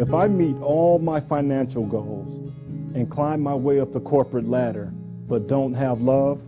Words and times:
If 0.00 0.14
I 0.14 0.28
meet 0.28 0.56
all 0.62 0.98
my 0.98 1.20
financial 1.20 1.84
goals 1.84 2.50
and 2.94 3.10
climb 3.10 3.42
my 3.42 3.54
way 3.54 3.80
up 3.80 3.92
the 3.92 4.00
corporate 4.00 4.48
ladder 4.48 4.90
but 5.28 5.46
don't 5.46 5.74
have 5.74 6.00
love, 6.00 6.40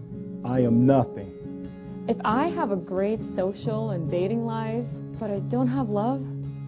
I 0.42 0.60
am 0.60 0.86
nothing. 0.86 2.08
If 2.08 2.16
I 2.24 2.46
have 2.48 2.70
a 2.70 2.76
great 2.76 3.20
social 3.36 3.90
and 3.90 4.10
dating 4.10 4.46
life 4.46 4.86
but 5.20 5.30
I 5.30 5.40
don't 5.50 5.68
have 5.68 5.90
love, 5.90 6.22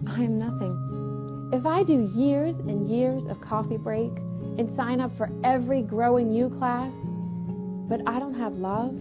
I 0.05 0.21
am 0.21 0.37
nothing. 0.37 1.49
If 1.51 1.65
I 1.65 1.81
do 1.81 2.07
years 2.15 2.55
and 2.57 2.87
years 2.87 3.23
of 3.31 3.41
coffee 3.41 3.77
break 3.77 4.11
and 4.59 4.71
sign 4.77 5.01
up 5.01 5.09
for 5.17 5.31
every 5.43 5.81
growing 5.81 6.31
you 6.31 6.51
class, 6.51 6.93
but 7.89 7.99
I 8.05 8.19
don't 8.19 8.35
have 8.35 8.53
love, 8.57 8.93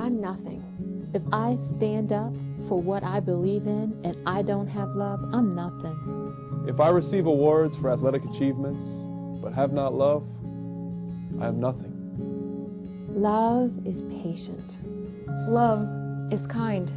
I'm 0.00 0.18
nothing. 0.18 0.64
If 1.12 1.22
I 1.30 1.58
stand 1.76 2.10
up 2.10 2.32
for 2.70 2.80
what 2.80 3.04
I 3.04 3.20
believe 3.20 3.66
in 3.66 4.00
and 4.02 4.16
I 4.26 4.40
don't 4.40 4.68
have 4.68 4.88
love, 4.96 5.20
I'm 5.34 5.54
nothing. 5.54 6.21
If 6.66 6.78
I 6.78 6.90
receive 6.90 7.26
awards 7.26 7.76
for 7.76 7.90
athletic 7.90 8.24
achievements 8.24 8.84
but 9.42 9.52
have 9.52 9.72
not 9.72 9.94
love, 9.94 10.22
I 11.40 11.48
am 11.48 11.58
nothing. 11.58 11.92
Love 13.08 13.72
is 13.84 13.96
patient. 14.22 14.76
Love 15.48 15.88
is 16.32 16.46
kind. 16.46 16.90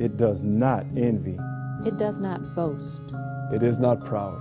It 0.00 0.16
does 0.16 0.42
not 0.42 0.84
envy. 0.96 1.38
It 1.86 1.98
does 1.98 2.18
not 2.18 2.54
boast. 2.56 3.00
It 3.52 3.62
is 3.62 3.78
not 3.78 4.00
proud. 4.00 4.40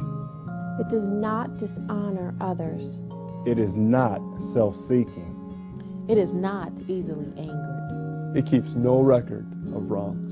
It 0.79 0.89
does 0.89 1.07
not 1.07 1.57
dishonor 1.59 2.33
others. 2.41 2.99
It 3.45 3.59
is 3.59 3.75
not 3.75 4.19
self 4.53 4.75
seeking. 4.87 6.05
It 6.09 6.17
is 6.17 6.33
not 6.33 6.71
easily 6.87 7.31
angered. 7.37 8.35
It 8.35 8.47
keeps 8.47 8.73
no 8.73 9.01
record 9.01 9.45
of 9.75 9.91
wrongs. 9.91 10.31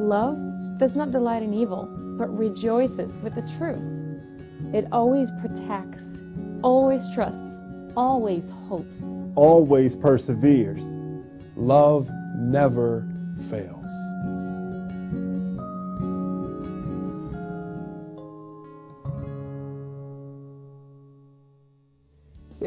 Love 0.00 0.38
does 0.78 0.94
not 0.94 1.12
delight 1.12 1.42
in 1.42 1.54
evil, 1.54 1.88
but 2.18 2.36
rejoices 2.36 3.12
with 3.22 3.34
the 3.34 3.42
truth. 3.58 3.82
It 4.74 4.86
always 4.92 5.28
protects, 5.40 6.02
always 6.62 7.02
trusts, 7.14 7.40
always 7.96 8.44
hopes, 8.68 8.96
always 9.36 9.96
perseveres. 9.96 10.82
Love 11.56 12.08
never 12.36 13.06
fails. 13.50 13.83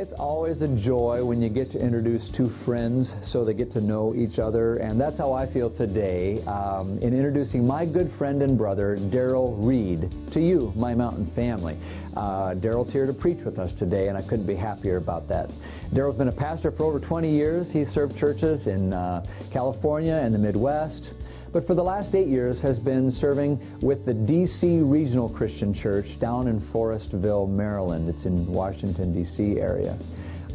It's 0.08 0.17
always 0.17 0.61
a 0.61 0.69
joy 0.69 1.25
when 1.25 1.41
you 1.41 1.50
get 1.50 1.69
to 1.72 1.80
introduce 1.80 2.30
two 2.30 2.47
friends 2.63 3.13
so 3.23 3.44
they 3.44 3.53
get 3.53 3.72
to 3.72 3.81
know 3.81 4.16
each 4.16 4.39
other, 4.39 4.77
and 4.77 4.97
that's 4.97 5.17
how 5.17 5.33
I 5.33 5.52
feel 5.52 5.69
today 5.69 6.41
um, 6.44 6.97
in 6.99 7.14
introducing 7.14 7.67
my 7.67 7.86
good 7.86 8.09
friend 8.17 8.41
and 8.41 8.58
brother, 8.58 8.95
Daryl 8.95 9.58
Reed, 9.61 10.09
to 10.31 10.39
you, 10.39 10.72
my 10.77 10.95
mountain 10.95 11.30
family. 11.36 11.77
Uh, 12.16 12.55
Daryl's 12.55 12.89
here 12.89 13.05
to 13.05 13.11
preach 13.11 13.44
with 13.44 13.59
us 13.59 13.73
today, 13.73 14.08
and 14.08 14.17
I 14.17 14.22
couldn't 14.22 14.47
be 14.47 14.55
happier 14.55 14.95
about 14.95 15.27
that. 15.27 15.49
Daryl's 15.91 16.17
been 16.17 16.30
a 16.30 16.31
pastor 16.31 16.71
for 16.71 16.83
over 16.83 17.02
20 17.02 17.30
years. 17.30 17.69
He's 17.69 17.89
served 17.89 18.17
churches 18.17 18.67
in 18.67 18.94
uh, 18.94 19.25
California 19.52 20.21
and 20.23 20.33
the 20.33 20.39
Midwest 20.39 21.11
but 21.52 21.66
for 21.66 21.76
the 21.76 21.84
last 21.84 22.16
eight 22.16 22.28
years 22.28 22.62
has 22.62 22.80
been 22.80 23.12
serving 23.12 23.59
with 23.81 24.06
the 24.06 24.14
D.C. 24.14 24.80
Regional 24.80 25.30
Christian 25.30 25.73
Church 25.73 26.20
down 26.20 26.48
in 26.48 26.59
Forestville, 26.59 27.50
Maryland. 27.50 28.09
It's 28.09 28.26
in 28.26 28.52
Washington, 28.52 29.14
D.C. 29.14 29.59
area. 29.59 29.98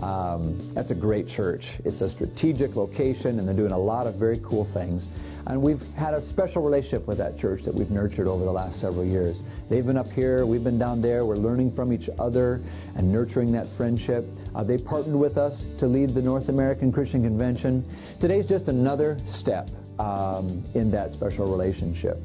Um, 0.01 0.73
that's 0.75 0.91
a 0.91 0.95
great 0.97 1.29
church. 1.29 1.65
It's 1.85 2.01
a 2.01 2.11
strategic 2.11 2.75
location, 2.75 3.39
and 3.39 3.47
they're 3.47 3.55
doing 3.55 3.73
a 3.73 3.79
lot 3.79 4.09
of 4.09 4.17
very 4.17 4.41
cool 4.41 4.69
things. 4.75 5.07
And 5.47 5.63
we've 5.63 5.81
had 5.97 6.15
a 6.15 6.23
special 6.23 6.63
relationship 6.63 7.07
with 7.07 7.19
that 7.19 7.39
church 7.39 7.63
that 7.65 7.75
we've 7.75 7.91
nurtured 7.91 8.27
over 8.27 8.45
the 8.45 8.51
last 8.51 8.81
several 8.81 9.05
years. 9.05 9.41
They've 9.71 9.85
been 9.85 9.97
up 9.97 10.09
here, 10.09 10.45
we've 10.45 10.65
been 10.65 10.79
down 10.79 11.03
there. 11.03 11.25
We're 11.25 11.37
learning 11.37 11.75
from 11.75 11.93
each 11.93 12.09
other 12.19 12.61
and 12.97 13.13
nurturing 13.13 13.53
that 13.53 13.67
friendship. 13.77 14.25
Uh, 14.55 14.65
they 14.65 14.79
partnered 14.79 15.19
with 15.19 15.37
us 15.37 15.65
to 15.79 15.87
lead 15.87 16.15
the 16.15 16.23
North 16.23 16.49
American 16.49 16.93
Christian 16.93 17.23
Convention. 17.23 17.85
Today's 18.21 18.47
just 18.47 18.69
another 18.69 19.19
step 19.25 19.69
um, 20.03 20.65
in 20.75 20.91
that 20.91 21.13
special 21.13 21.47
relationship. 21.47 22.19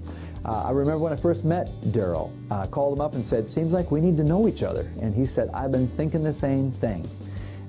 Uh, 0.46 0.64
I 0.64 0.72
remember 0.72 1.00
when 1.00 1.14
I 1.14 1.22
first 1.22 1.44
met 1.44 1.68
Daryl, 1.88 2.32
I 2.50 2.64
uh, 2.64 2.68
called 2.68 2.98
him 2.98 3.02
up 3.02 3.14
and 3.14 3.26
said, 3.26 3.48
seems 3.48 3.72
like 3.72 3.92
we 3.92 4.02
need 4.02 4.18
to 4.18 4.24
know 4.24 4.48
each 4.48 4.64
other. 4.64 4.92
And 5.02 5.14
he 5.14 5.26
said, 5.26 5.50
I've 5.54 5.72
been 5.72 5.90
thinking 5.98 6.24
the 6.24 6.34
same 6.34 6.72
thing. 6.74 7.08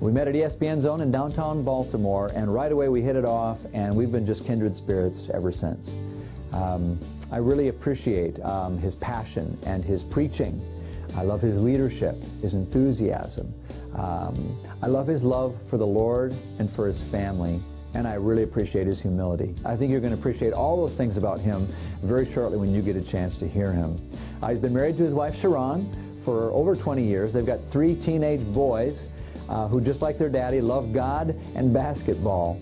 We 0.01 0.13
met 0.13 0.29
at 0.29 0.35
ESPN 0.35 0.81
Zone 0.81 1.01
in 1.01 1.11
downtown 1.11 1.65
Baltimore, 1.65 2.29
and 2.29 2.55
right 2.55 2.71
away 2.71 2.89
we 2.89 3.03
hit 3.03 3.17
it 3.17 3.25
off, 3.25 3.59
and 3.75 3.97
we've 3.97 4.13
been 4.13 4.25
just 4.25 4.47
kindred 4.47 4.77
spirits 4.77 5.29
ever 5.35 5.51
since. 5.51 5.89
Um, 6.53 7.01
I 7.33 7.39
really 7.39 7.69
appreciate 7.69 8.41
um, 8.41 8.79
his 8.79 8.95
passion 8.95 9.59
and 9.65 9.85
his 9.85 10.05
preaching. 10.05 10.63
I 11.17 11.23
love 11.23 11.41
his 11.43 11.61
leadership, 11.61 12.15
his 12.41 12.55
enthusiasm. 12.55 13.53
Um, 13.97 14.65
I 14.83 14.87
love 14.87 15.09
his 15.09 15.23
love 15.23 15.57
for 15.69 15.79
the 15.79 15.87
Lord 15.87 16.33
and 16.61 16.71
for 16.71 16.87
his 16.87 16.99
family 17.11 17.61
and 17.94 18.06
I 18.06 18.15
really 18.15 18.43
appreciate 18.43 18.87
his 18.87 19.00
humility. 19.00 19.54
I 19.65 19.76
think 19.76 19.91
you're 19.91 20.00
going 20.00 20.12
to 20.12 20.19
appreciate 20.19 20.53
all 20.53 20.76
those 20.76 20.97
things 20.97 21.16
about 21.16 21.41
him 21.41 21.69
very 22.03 22.31
shortly 22.32 22.59
when 22.59 22.75
you 22.75 22.82
get 22.82 22.97
a 22.97 23.04
chance 23.04 23.38
to 23.38 23.49
hear 23.49 23.72
him. 23.72 23.99
Uh, 24.43 24.50
he's 24.50 24.60
been 24.60 24.75
married 24.75 24.97
to 24.99 25.04
his 25.04 25.15
wife 25.15 25.34
Sharon 25.37 26.22
for 26.25 26.50
over 26.53 26.75
20 26.75 27.03
years. 27.03 27.32
They've 27.32 27.47
got 27.47 27.60
three 27.72 27.94
teenage 27.94 28.47
boys 28.54 29.06
uh, 29.48 29.66
who, 29.69 29.81
just 29.81 30.03
like 30.03 30.19
their 30.19 30.28
daddy, 30.28 30.60
love 30.60 30.93
God 30.93 31.31
and 31.54 31.72
basketball. 31.72 32.60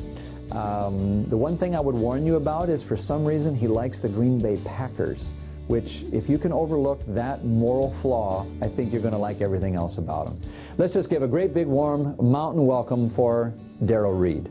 Um, 0.53 1.28
the 1.28 1.36
one 1.36 1.59
thing 1.59 1.75
I 1.75 1.81
would 1.81 1.97
warn 1.97 2.25
you 2.25 2.36
about 2.36 2.69
is 2.69 2.82
for 2.84 2.97
some 2.97 3.26
reason 3.26 3.54
he 3.54 3.66
likes 3.66 4.00
the 4.00 4.09
Green 4.09 4.41
Bay 4.41 4.56
Packers, 4.65 5.32
which 5.66 6.04
if 6.12 6.28
you 6.28 6.38
can 6.38 6.53
overlook 6.53 7.00
that 7.09 7.44
moral 7.44 7.97
flaw, 8.00 8.47
I 8.62 8.69
think 8.69 8.92
you're 8.92 9.03
going 9.03 9.12
to 9.12 9.19
like 9.19 9.41
everything 9.41 9.75
else 9.75 9.98
about 9.98 10.28
him. 10.28 10.41
Let's 10.78 10.94
just 10.94 11.10
give 11.10 11.22
a 11.22 11.28
great 11.28 11.53
big 11.53 11.66
warm 11.66 12.15
mountain 12.22 12.65
welcome 12.65 13.12
for 13.16 13.53
Daryl 13.82 14.19
Reed. 14.19 14.48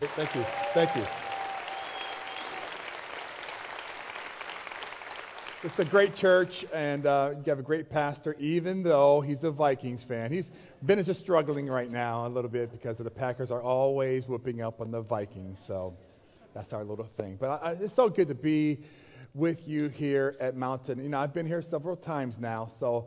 Thank 0.00 0.34
you. 0.34 0.44
Thank 0.74 0.96
you. 0.96 1.04
It's 5.62 5.78
a 5.78 5.84
great 5.84 6.14
church, 6.14 6.66
and 6.74 7.06
uh, 7.06 7.30
you 7.38 7.44
have 7.50 7.58
a 7.58 7.62
great 7.62 7.88
pastor, 7.88 8.34
even 8.38 8.82
though 8.82 9.22
he's 9.22 9.42
a 9.44 9.50
Vikings 9.50 10.04
fan. 10.04 10.30
He's 10.30 10.50
been 10.84 11.02
just 11.02 11.20
struggling 11.20 11.68
right 11.68 11.90
now 11.90 12.26
a 12.26 12.28
little 12.28 12.50
bit 12.50 12.70
because 12.70 12.98
the 12.98 13.10
Packers 13.10 13.50
are 13.50 13.62
always 13.62 14.28
whooping 14.28 14.60
up 14.60 14.82
on 14.82 14.90
the 14.90 15.00
Vikings. 15.00 15.58
So 15.66 15.94
that's 16.54 16.74
our 16.74 16.84
little 16.84 17.08
thing. 17.16 17.38
But 17.40 17.62
I, 17.62 17.72
it's 17.80 17.96
so 17.96 18.10
good 18.10 18.28
to 18.28 18.34
be 18.34 18.80
with 19.32 19.66
you 19.66 19.88
here 19.88 20.36
at 20.38 20.54
Mountain. 20.54 21.02
You 21.02 21.08
know, 21.08 21.18
I've 21.18 21.32
been 21.32 21.46
here 21.46 21.62
several 21.62 21.96
times 21.96 22.36
now, 22.38 22.70
so 22.78 23.06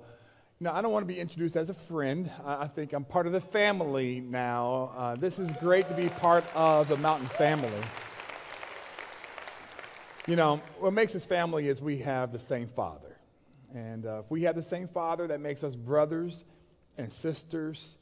know, 0.61 0.71
I 0.71 0.81
don't 0.81 0.91
want 0.91 1.07
to 1.07 1.13
be 1.13 1.19
introduced 1.19 1.55
as 1.55 1.69
a 1.69 1.75
friend. 1.87 2.31
I 2.43 2.67
think 2.67 2.93
I'm 2.93 3.05
part 3.05 3.27
of 3.27 3.33
the 3.33 3.41
family 3.41 4.19
now. 4.19 4.91
Uh, 4.97 5.15
this 5.15 5.37
is 5.37 5.49
great 5.59 5.87
to 5.87 5.95
be 5.95 6.09
part 6.09 6.43
of 6.55 6.87
the 6.87 6.97
Mountain 6.97 7.29
family. 7.37 7.83
You 10.27 10.35
know, 10.35 10.59
what 10.79 10.93
makes 10.93 11.13
us 11.13 11.25
family 11.25 11.67
is 11.67 11.79
we 11.79 11.99
have 11.99 12.31
the 12.31 12.39
same 12.39 12.69
Father. 12.75 13.15
And 13.75 14.05
uh, 14.07 14.21
if 14.25 14.31
we 14.31 14.43
have 14.43 14.55
the 14.55 14.63
same 14.63 14.87
Father, 14.87 15.27
that 15.27 15.39
makes 15.41 15.63
us 15.63 15.75
brothers 15.75 16.43
and 16.97 17.13
sisters. 17.21 17.95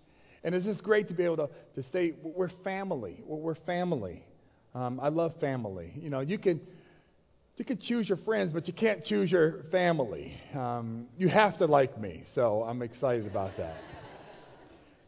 And 0.43 0.55
it's 0.55 0.65
just 0.65 0.81
great 0.81 1.09
to 1.09 1.13
be 1.13 1.23
able 1.23 1.37
to, 1.37 1.49
to 1.75 1.83
say 1.91 2.13
we're 2.23 2.49
family. 2.63 3.21
We're 3.25 3.55
family. 3.55 4.23
Um, 4.73 4.99
I 5.01 5.09
love 5.09 5.33
family. 5.41 5.91
You 5.99 6.09
know, 6.09 6.21
you 6.21 6.37
can 6.37 6.61
you 7.57 7.63
can 7.63 7.77
choose 7.77 8.09
your 8.09 8.17
friends, 8.17 8.51
but 8.51 8.67
you 8.67 8.73
can't 8.73 9.03
choose 9.03 9.31
your 9.31 9.63
family. 9.71 10.37
Um, 10.53 11.07
you 11.17 11.29
have 11.29 11.57
to 11.59 11.67
like 11.67 11.99
me, 11.99 12.23
so 12.33 12.63
I'm 12.63 12.81
excited 12.81 13.25
about 13.25 13.55
that. 13.55 13.77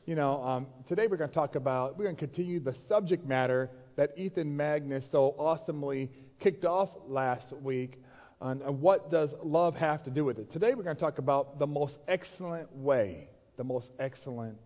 you 0.06 0.16
know, 0.16 0.42
um, 0.42 0.68
today 0.88 1.08
we're 1.08 1.18
going 1.18 1.30
to 1.30 1.36
talk 1.36 1.56
about, 1.56 1.98
we're 1.98 2.06
going 2.06 2.16
to 2.16 2.26
continue 2.26 2.62
the 2.62 2.74
subject 2.88 3.26
matter 3.26 3.70
that 3.98 4.18
Ethan 4.18 4.56
Magnus 4.56 5.06
so 5.12 5.36
awesomely 5.38 6.10
kicked 6.40 6.64
off 6.64 6.90
last 7.08 7.52
week 7.52 8.02
on, 8.40 8.60
what 8.80 9.12
does 9.12 9.34
love 9.44 9.76
have 9.76 10.04
to 10.04 10.10
do 10.10 10.24
with 10.24 10.40
it. 10.40 10.50
Today 10.50 10.74
we're 10.74 10.84
going 10.84 10.96
to 10.96 11.02
talk 11.02 11.18
about 11.18 11.60
the 11.60 11.68
most 11.68 11.98
excellent 12.08 12.74
way, 12.74 13.28
the 13.58 13.64
most 13.66 13.90
excellent 14.00 14.58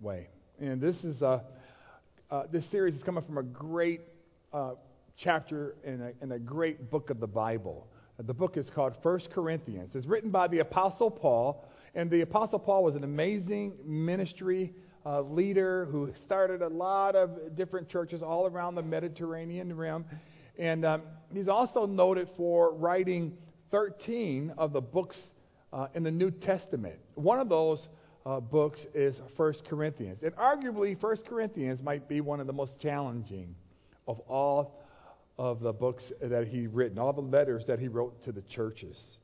way. 0.00 0.28
And 0.60 0.82
this 0.82 1.02
is 1.02 1.22
a, 1.22 1.42
uh, 2.30 2.42
this 2.52 2.70
series 2.70 2.94
is 2.94 3.02
coming 3.02 3.24
from 3.24 3.38
a 3.38 3.42
great 3.42 4.02
uh, 4.52 4.72
chapter 5.16 5.76
in 5.84 6.02
a, 6.02 6.12
in 6.22 6.32
a 6.32 6.38
great 6.38 6.90
book 6.90 7.10
of 7.10 7.20
the 7.20 7.26
Bible. 7.26 7.88
The 8.18 8.34
book 8.34 8.56
is 8.56 8.70
called 8.70 8.94
First 9.02 9.30
Corinthians. 9.30 9.94
It's 9.94 10.06
written 10.06 10.30
by 10.30 10.48
the 10.48 10.60
Apostle 10.60 11.10
Paul, 11.10 11.66
and 11.94 12.10
the 12.10 12.20
Apostle 12.20 12.58
Paul 12.58 12.84
was 12.84 12.94
an 12.94 13.04
amazing 13.04 13.74
ministry 13.84 14.74
uh, 15.04 15.22
leader 15.22 15.86
who 15.86 16.10
started 16.24 16.62
a 16.62 16.68
lot 16.68 17.14
of 17.14 17.54
different 17.54 17.88
churches 17.88 18.22
all 18.22 18.46
around 18.46 18.74
the 18.74 18.82
Mediterranean 18.82 19.74
rim. 19.74 20.04
And 20.58 20.84
um, 20.84 21.02
he's 21.32 21.48
also 21.48 21.86
noted 21.86 22.28
for 22.36 22.74
writing 22.74 23.36
13 23.70 24.52
of 24.58 24.72
the 24.72 24.80
books 24.80 25.32
uh, 25.72 25.88
in 25.94 26.02
the 26.02 26.10
New 26.10 26.30
Testament. 26.30 26.96
One 27.14 27.38
of 27.38 27.48
those 27.48 27.88
uh, 28.24 28.40
books 28.40 28.84
is 28.94 29.20
First 29.36 29.64
Corinthians. 29.64 30.22
And 30.22 30.34
arguably, 30.36 30.98
First 30.98 31.24
Corinthians 31.26 31.82
might 31.82 32.08
be 32.08 32.20
one 32.20 32.40
of 32.40 32.46
the 32.46 32.52
most 32.52 32.80
challenging 32.80 33.54
of 34.08 34.20
all 34.20 34.80
of 35.38 35.60
the 35.60 35.72
books 35.72 36.12
that 36.20 36.48
he 36.48 36.66
written, 36.66 36.98
all 36.98 37.12
the 37.12 37.20
letters 37.20 37.66
that 37.66 37.78
he 37.78 37.88
wrote 37.88 38.22
to 38.24 38.32
the 38.32 38.42
churches. 38.42 39.18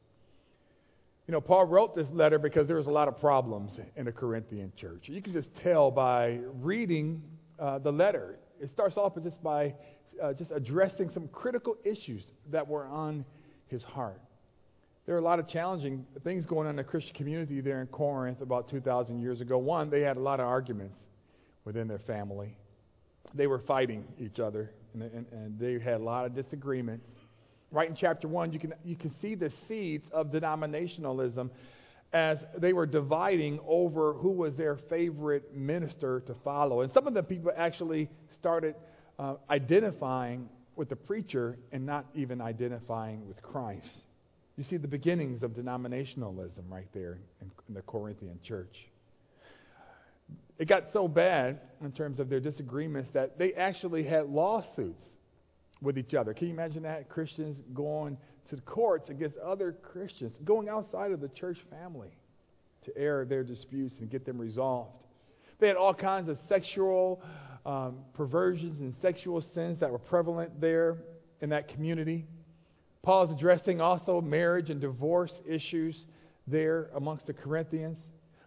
You 1.27 1.33
know, 1.33 1.41
Paul 1.41 1.67
wrote 1.67 1.95
this 1.95 2.11
letter 2.11 2.39
because 2.39 2.67
there 2.67 2.77
was 2.77 2.89
a 2.89 2.91
lot 2.93 3.09
of 3.09 3.19
problems 3.19 3.79
in 3.97 4.05
the 4.05 4.13
Corinthian 4.13 4.73
church. 4.77 5.09
You 5.09 5.23
can 5.23 5.33
just 5.33 5.55
tell 5.57 5.91
by 5.91 6.41
reading 6.61 7.23
uh, 7.59 7.79
the 7.79 7.93
letter. 7.93 8.39
It 8.61 8.71
starts 8.71 8.97
off 8.97 9.15
just 9.23 9.43
by 9.43 9.75
uh, 10.21 10.33
just 10.35 10.51
addressing 10.51 11.11
some 11.11 11.29
critical 11.29 11.77
issues 11.85 12.25
that 12.51 12.67
were 12.67 12.87
on 12.87 13.25
his 13.69 13.83
heart. 13.83 14.21
There 15.07 15.17
are 15.17 15.19
a 15.19 15.23
lot 15.23 15.39
of 15.39 15.49
challenging 15.49 16.07
things 16.23 16.47
going 16.47 16.67
on 16.67 16.73
in 16.73 16.77
the 16.77 16.85
Christian 16.85 17.15
community 17.15 17.61
there 17.61 17.81
in 17.81 17.89
Corinth 17.89 18.41
about 18.41 18.69
2,000 18.69 19.21
years 19.21 19.41
ago. 19.41 19.59
One, 19.59 19.91
they 19.91 20.03
had 20.03 20.17
a 20.17 20.21
lot 20.21 20.39
of 20.39 20.47
arguments 20.47 21.01
within 21.65 21.89
their 21.89 21.99
family. 21.99 22.57
They 23.35 23.47
were 23.47 23.59
fighting 23.59 24.05
each 24.19 24.39
other, 24.39 24.71
and, 24.95 25.03
and, 25.03 25.27
and 25.33 25.59
they 25.59 25.79
had 25.79 26.01
a 26.01 26.05
lot 26.05 26.27
of 26.27 26.35
disagreements. 26.35 27.09
Right 27.71 27.89
in 27.89 27.97
chapter 27.97 28.29
1, 28.29 28.53
you 28.53 28.59
can, 28.59 28.75
you 28.85 28.97
can 28.97 29.15
see 29.21 29.35
the 29.35 29.51
seeds 29.67 30.09
of 30.11 30.31
denominationalism 30.31 31.51
as 32.13 32.45
they 32.59 32.73
were 32.73 32.87
dividing 32.87 33.59
over 33.67 34.13
who 34.13 34.31
was 34.31 34.57
their 34.57 34.77
favorite 34.77 35.55
minister 35.55 36.21
to 36.27 36.35
follow. 36.45 36.83
And 36.83 36.93
some 36.93 37.07
of 37.07 37.15
the 37.15 37.23
people 37.23 37.53
actually 37.57 38.11
started 38.35 38.75
uh, 39.19 39.37
identifying 39.49 40.49
with 40.77 40.89
the 40.89 40.97
preacher 40.97 41.57
and 41.71 41.87
not 41.87 42.07
even 42.15 42.41
identifying 42.41 43.27
with 43.27 43.41
Christ. 43.43 44.03
You 44.57 44.65
see 44.65 44.77
the 44.77 44.89
beginnings 44.89 45.43
of 45.43 45.53
denominationalism 45.53 46.69
right 46.69 46.89
there 46.93 47.19
in, 47.41 47.51
in 47.69 47.75
the 47.75 47.83
Corinthian 47.83 48.39
church. 48.43 48.89
It 50.63 50.69
got 50.69 50.93
so 50.93 51.09
bad 51.09 51.59
in 51.81 51.91
terms 51.91 52.21
of 52.21 52.29
their 52.29 52.39
disagreements 52.39 53.11
that 53.15 53.37
they 53.37 53.53
actually 53.55 54.05
had 54.05 54.29
lawsuits 54.29 55.05
with 55.81 55.99
each 55.99 56.15
other. 56.15 56.33
Can 56.33 56.47
you 56.47 56.53
imagine 56.53 56.85
that? 56.85 57.09
Christians 57.09 57.61
going 57.75 58.17
to 58.49 58.55
the 58.55 58.63
courts 58.63 59.09
against 59.09 59.39
other 59.39 59.73
Christians, 59.73 60.39
going 60.45 60.69
outside 60.69 61.11
of 61.11 61.21
the 61.21 61.31
church 61.31 61.59
family 61.69 62.17
to 62.83 62.97
air 62.97 63.25
their 63.25 63.43
disputes 63.43 63.99
and 63.99 64.09
get 64.09 64.25
them 64.25 64.39
resolved. 64.39 65.05
They 65.59 65.67
had 65.67 65.77
all 65.77 65.95
kinds 65.95 66.29
of 66.29 66.39
sexual 66.49 67.21
um, 67.67 67.99
perversions 68.15 68.79
and 68.79 68.95
sexual 68.95 69.41
sins 69.41 69.81
that 69.81 69.91
were 69.91 69.99
prevalent 69.99 70.61
there 70.61 70.99
in 71.41 71.49
that 71.49 71.67
community. 71.67 72.25
Paul 73.03 73.25
is 73.25 73.33
addressing 73.33 73.81
also 73.81 74.21
marriage 74.21 74.71
and 74.71 74.81
divorce 74.81 75.41
issues 75.45 76.07
there 76.47 76.89
amongst 76.95 77.27
the 77.27 77.33
Corinthians. 77.33 77.99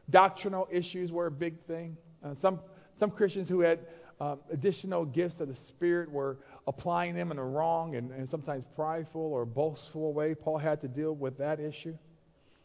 Doctrinal 0.10 0.70
issues 0.72 1.12
were 1.12 1.26
a 1.26 1.32
big 1.32 1.60
thing. 1.66 1.98
Uh, 2.26 2.34
some, 2.42 2.60
some 2.98 3.12
Christians 3.12 3.48
who 3.48 3.62
had 3.62 3.80
uh, 4.20 4.38
additional 4.52 5.06
gifts 5.06 5.40
of 5.40 5.48
the 5.48 5.56
Spirit 5.68 6.10
were 6.10 6.38
applying 6.68 7.14
them 7.16 7.32
in 7.32 7.38
a 7.38 7.44
wrong 7.44 7.96
and, 7.96 8.12
and 8.12 8.28
sometimes 8.28 8.64
prideful 8.76 9.22
or 9.22 9.46
boastful 9.46 10.14
way. 10.14 10.34
Paul 10.34 10.58
had 10.58 10.82
to 10.82 10.88
deal 10.88 11.14
with 11.14 11.38
that 11.38 11.60
issue. 11.60 11.96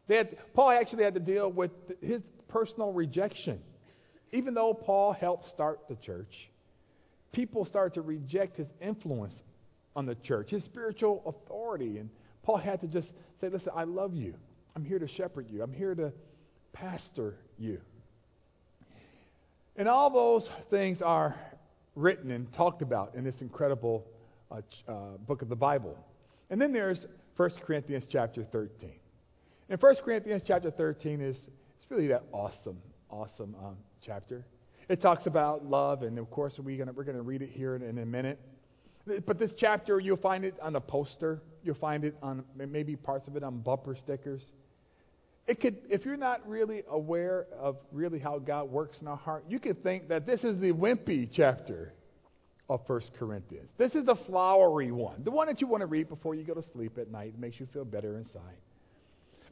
They 0.06 0.16
had, 0.16 0.36
Paul 0.54 0.70
actually 0.70 1.04
had 1.04 1.14
to 1.14 1.20
deal 1.20 1.50
with 1.50 1.70
his 2.00 2.22
personal 2.48 2.92
rejection. 2.92 3.60
Even 4.32 4.54
though 4.54 4.72
Paul 4.72 5.12
helped 5.12 5.46
start 5.46 5.80
the 5.88 5.96
church, 5.96 6.50
people 7.32 7.64
started 7.64 7.94
to 7.94 8.02
reject 8.02 8.56
his 8.56 8.68
influence 8.80 9.40
on 9.94 10.06
the 10.06 10.14
church, 10.14 10.50
his 10.50 10.64
spiritual 10.64 11.22
authority. 11.26 11.98
And 11.98 12.10
Paul 12.42 12.56
had 12.56 12.80
to 12.80 12.86
just 12.86 13.12
say, 13.40 13.48
Listen, 13.48 13.72
I 13.74 13.84
love 13.84 14.14
you. 14.14 14.34
I'm 14.76 14.84
here 14.84 15.00
to 15.00 15.08
shepherd 15.08 15.50
you, 15.50 15.62
I'm 15.62 15.72
here 15.72 15.94
to 15.94 16.12
pastor 16.72 17.34
you. 17.58 17.80
And 19.76 19.88
all 19.88 20.10
those 20.10 20.50
things 20.70 21.00
are 21.02 21.34
written 21.94 22.30
and 22.30 22.52
talked 22.52 22.82
about 22.82 23.14
in 23.14 23.24
this 23.24 23.40
incredible 23.40 24.06
uh, 24.50 24.60
uh, 24.88 24.92
book 25.26 25.42
of 25.42 25.48
the 25.48 25.56
Bible. 25.56 25.96
And 26.50 26.60
then 26.60 26.72
there's 26.72 27.06
1 27.36 27.50
Corinthians 27.64 28.06
chapter 28.08 28.44
13. 28.44 28.90
And 29.68 29.80
1 29.80 29.96
Corinthians 30.04 30.42
chapter 30.44 30.70
13 30.70 31.20
is 31.20 31.36
it's 31.76 31.90
really 31.90 32.08
that 32.08 32.24
awesome, 32.32 32.78
awesome 33.10 33.54
um, 33.64 33.76
chapter. 34.02 34.44
It 34.88 35.00
talks 35.00 35.26
about 35.26 35.64
love, 35.64 36.02
and 36.02 36.18
of 36.18 36.30
course 36.30 36.58
we're 36.58 36.76
going 36.76 36.94
we're 36.94 37.04
gonna 37.04 37.22
read 37.22 37.42
it 37.42 37.50
here 37.50 37.76
in, 37.76 37.82
in 37.82 37.98
a 37.98 38.06
minute. 38.06 38.40
But 39.06 39.38
this 39.38 39.54
chapter, 39.54 39.98
you'll 40.00 40.16
find 40.16 40.44
it 40.44 40.54
on 40.60 40.76
a 40.76 40.80
poster. 40.80 41.40
You'll 41.62 41.74
find 41.76 42.04
it 42.04 42.16
on 42.22 42.44
maybe 42.56 42.96
parts 42.96 43.28
of 43.28 43.36
it 43.36 43.42
on 43.42 43.60
bumper 43.60 43.94
stickers. 43.94 44.52
It 45.46 45.60
could, 45.60 45.78
if 45.88 46.04
you're 46.04 46.16
not 46.16 46.48
really 46.48 46.82
aware 46.88 47.46
of 47.58 47.76
really 47.92 48.18
how 48.18 48.38
God 48.38 48.70
works 48.70 49.00
in 49.00 49.08
our 49.08 49.16
heart, 49.16 49.44
you 49.48 49.58
could 49.58 49.82
think 49.82 50.08
that 50.08 50.26
this 50.26 50.44
is 50.44 50.58
the 50.60 50.72
wimpy 50.72 51.28
chapter 51.32 51.92
of 52.68 52.80
1 52.88 53.00
Corinthians. 53.18 53.70
This 53.76 53.94
is 53.94 54.04
the 54.04 54.14
flowery 54.14 54.92
one, 54.92 55.24
the 55.24 55.30
one 55.30 55.48
that 55.48 55.60
you 55.60 55.66
want 55.66 55.80
to 55.80 55.86
read 55.86 56.08
before 56.08 56.34
you 56.34 56.44
go 56.44 56.54
to 56.54 56.62
sleep 56.62 56.98
at 56.98 57.10
night. 57.10 57.34
It 57.34 57.40
makes 57.40 57.58
you 57.58 57.66
feel 57.72 57.84
better 57.84 58.16
inside. 58.16 58.58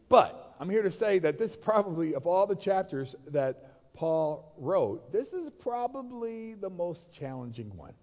But 0.09 0.55
I'm 0.61 0.71
here 0.71 0.83
to 0.83 0.93
say 0.93 1.19
that 1.19 1.39
this 1.39 1.57
probably, 1.57 2.15
of 2.15 2.27
all 2.27 2.47
the 2.47 2.57
chapters 2.57 3.17
that 3.33 3.93
Paul 3.95 4.55
wrote, 4.57 5.13
this 5.13 5.33
is 5.33 5.51
probably 5.59 6.55
the 6.55 6.71
most 6.71 7.13
challenging 7.13 7.77
one. 7.77 7.95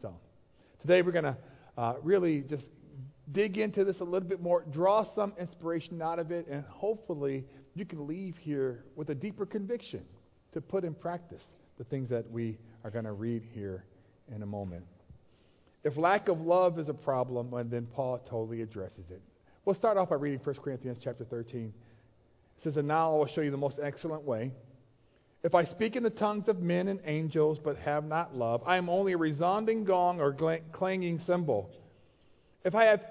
So. 0.00 0.14
Today 0.82 1.00
we're 1.02 1.12
going 1.12 1.22
to 1.26 1.36
uh, 1.78 1.94
really 2.02 2.40
just 2.40 2.66
dig 3.30 3.58
into 3.58 3.84
this 3.84 4.00
a 4.00 4.04
little 4.04 4.28
bit 4.28 4.40
more, 4.40 4.64
draw 4.70 5.02
some 5.02 5.32
inspiration 5.38 6.02
out 6.02 6.18
of 6.18 6.32
it, 6.32 6.46
and 6.48 6.64
hopefully 6.64 7.44
you 7.74 7.84
can 7.84 8.06
leave 8.06 8.36
here 8.36 8.84
with 8.96 9.10
a 9.10 9.14
deeper 9.14 9.46
conviction 9.46 10.04
to 10.52 10.60
put 10.60 10.84
in 10.84 10.94
practice 10.94 11.54
the 11.78 11.84
things 11.84 12.10
that 12.10 12.28
we 12.30 12.58
are 12.84 12.90
going 12.90 13.04
to 13.04 13.12
read 13.12 13.42
here 13.54 13.84
in 14.34 14.42
a 14.42 14.46
moment. 14.46 14.84
If 15.84 15.96
lack 15.96 16.28
of 16.28 16.40
love 16.40 16.78
is 16.78 16.88
a 16.88 16.94
problem, 16.94 17.54
and 17.54 17.70
then 17.70 17.86
Paul 17.86 18.18
totally 18.18 18.62
addresses 18.62 19.10
it. 19.10 19.20
We'll 19.64 19.74
start 19.74 19.96
off 19.96 20.10
by 20.10 20.16
reading 20.16 20.40
1 20.42 20.56
Corinthians 20.56 20.98
chapter 21.00 21.24
13. 21.24 21.72
It 22.56 22.62
says, 22.62 22.76
And 22.76 22.88
now 22.88 23.14
I 23.14 23.18
will 23.18 23.26
show 23.26 23.40
you 23.40 23.50
the 23.50 23.56
most 23.56 23.78
excellent 23.82 24.22
way 24.22 24.52
if 25.42 25.56
I 25.56 25.64
speak 25.64 25.96
in 25.96 26.04
the 26.04 26.10
tongues 26.10 26.46
of 26.46 26.60
men 26.60 26.86
and 26.86 27.00
angels 27.04 27.58
but 27.58 27.76
have 27.78 28.04
not 28.04 28.36
love, 28.36 28.62
I 28.64 28.76
am 28.76 28.88
only 28.88 29.12
a 29.12 29.16
resounding 29.16 29.84
gong 29.84 30.20
or 30.20 30.32
clanging 30.72 31.18
cymbal. 31.18 31.70
If 32.64 32.74
I 32.74 32.84
have 32.84 33.04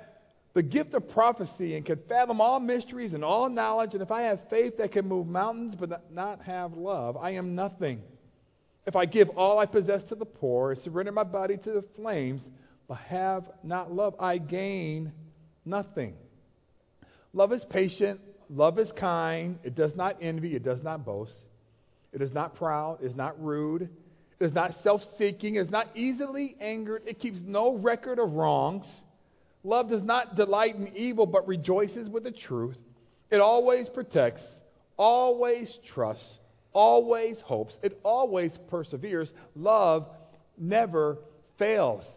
the 0.53 0.63
gift 0.63 0.93
of 0.93 1.09
prophecy 1.09 1.75
and 1.75 1.85
can 1.85 1.99
fathom 2.09 2.41
all 2.41 2.59
mysteries 2.59 3.13
and 3.13 3.23
all 3.23 3.49
knowledge, 3.49 3.93
and 3.93 4.01
if 4.01 4.11
I 4.11 4.23
have 4.23 4.39
faith 4.49 4.77
that 4.77 4.91
can 4.91 5.07
move 5.07 5.27
mountains 5.27 5.75
but 5.75 6.11
not 6.11 6.41
have 6.43 6.73
love, 6.73 7.17
I 7.17 7.31
am 7.31 7.55
nothing. 7.55 8.01
If 8.85 8.95
I 8.95 9.05
give 9.05 9.29
all 9.29 9.59
I 9.59 9.65
possess 9.65 10.03
to 10.03 10.15
the 10.15 10.25
poor, 10.25 10.75
surrender 10.75 11.11
my 11.11 11.23
body 11.23 11.57
to 11.57 11.71
the 11.71 11.83
flames, 11.95 12.49
but 12.87 12.97
have 12.97 13.49
not 13.63 13.93
love, 13.93 14.15
I 14.19 14.37
gain 14.37 15.13
nothing. 15.65 16.15
Love 17.33 17.53
is 17.53 17.63
patient, 17.63 18.19
love 18.49 18.79
is 18.79 18.91
kind, 18.91 19.59
it 19.63 19.75
does 19.75 19.95
not 19.95 20.17
envy, 20.21 20.55
it 20.55 20.63
does 20.63 20.83
not 20.83 21.05
boast. 21.05 21.35
It 22.13 22.21
is 22.21 22.33
not 22.33 22.55
proud. 22.55 23.01
It 23.01 23.05
is 23.05 23.15
not 23.15 23.41
rude. 23.41 23.83
It 24.39 24.43
is 24.43 24.53
not 24.53 24.73
self 24.83 25.03
seeking. 25.17 25.55
It 25.55 25.59
is 25.59 25.71
not 25.71 25.87
easily 25.95 26.55
angered. 26.59 27.03
It 27.05 27.19
keeps 27.19 27.41
no 27.41 27.75
record 27.75 28.19
of 28.19 28.33
wrongs. 28.33 29.01
Love 29.63 29.89
does 29.89 30.01
not 30.01 30.35
delight 30.35 30.75
in 30.75 30.95
evil, 30.95 31.25
but 31.25 31.47
rejoices 31.47 32.09
with 32.09 32.23
the 32.23 32.31
truth. 32.31 32.77
It 33.29 33.39
always 33.39 33.89
protects, 33.89 34.61
always 34.97 35.77
trusts, 35.85 36.39
always 36.73 37.41
hopes. 37.41 37.77
It 37.81 37.99
always 38.03 38.57
perseveres. 38.69 39.31
Love 39.55 40.07
never 40.57 41.19
fails. 41.57 42.07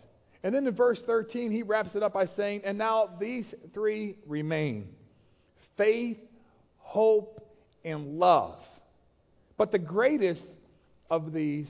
And 0.42 0.54
then 0.54 0.66
in 0.66 0.74
verse 0.74 1.02
13, 1.02 1.50
he 1.50 1.62
wraps 1.62 1.94
it 1.94 2.02
up 2.02 2.12
by 2.12 2.26
saying, 2.26 2.62
And 2.64 2.76
now 2.78 3.10
these 3.18 3.52
three 3.72 4.16
remain 4.26 4.88
faith, 5.76 6.18
hope, 6.78 7.46
and 7.84 8.18
love. 8.18 8.58
But 9.56 9.72
the 9.72 9.78
greatest 9.78 10.44
of 11.10 11.32
these 11.32 11.68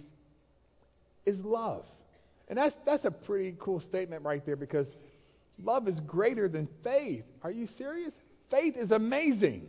is 1.26 1.40
love. 1.40 1.84
And 2.48 2.58
that's, 2.58 2.76
that's 2.84 3.04
a 3.04 3.10
pretty 3.10 3.56
cool 3.58 3.80
statement 3.80 4.24
right 4.24 4.44
there 4.44 4.56
because 4.56 4.86
love 5.62 5.88
is 5.88 6.00
greater 6.00 6.49
than 6.49 6.68
faith. 6.82 7.25
Are 7.42 7.50
you 7.50 7.66
serious? 7.66 8.14
Faith 8.50 8.76
is 8.76 8.90
amazing. 8.90 9.68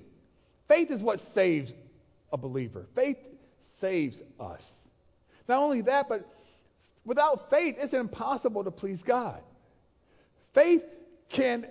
Faith 0.67 0.91
is 0.91 1.01
what 1.01 1.19
saves 1.33 1.71
a 2.31 2.37
believer. 2.37 2.87
Faith 2.95 3.17
saves 3.79 4.21
us. 4.39 4.63
Not 5.47 5.59
only 5.59 5.81
that, 5.83 6.09
but 6.09 6.27
without 7.05 7.49
faith, 7.49 7.75
it's 7.77 7.93
impossible 7.93 8.63
to 8.63 8.71
please 8.71 9.01
God. 9.03 9.41
Faith 10.53 10.83
can, 11.29 11.67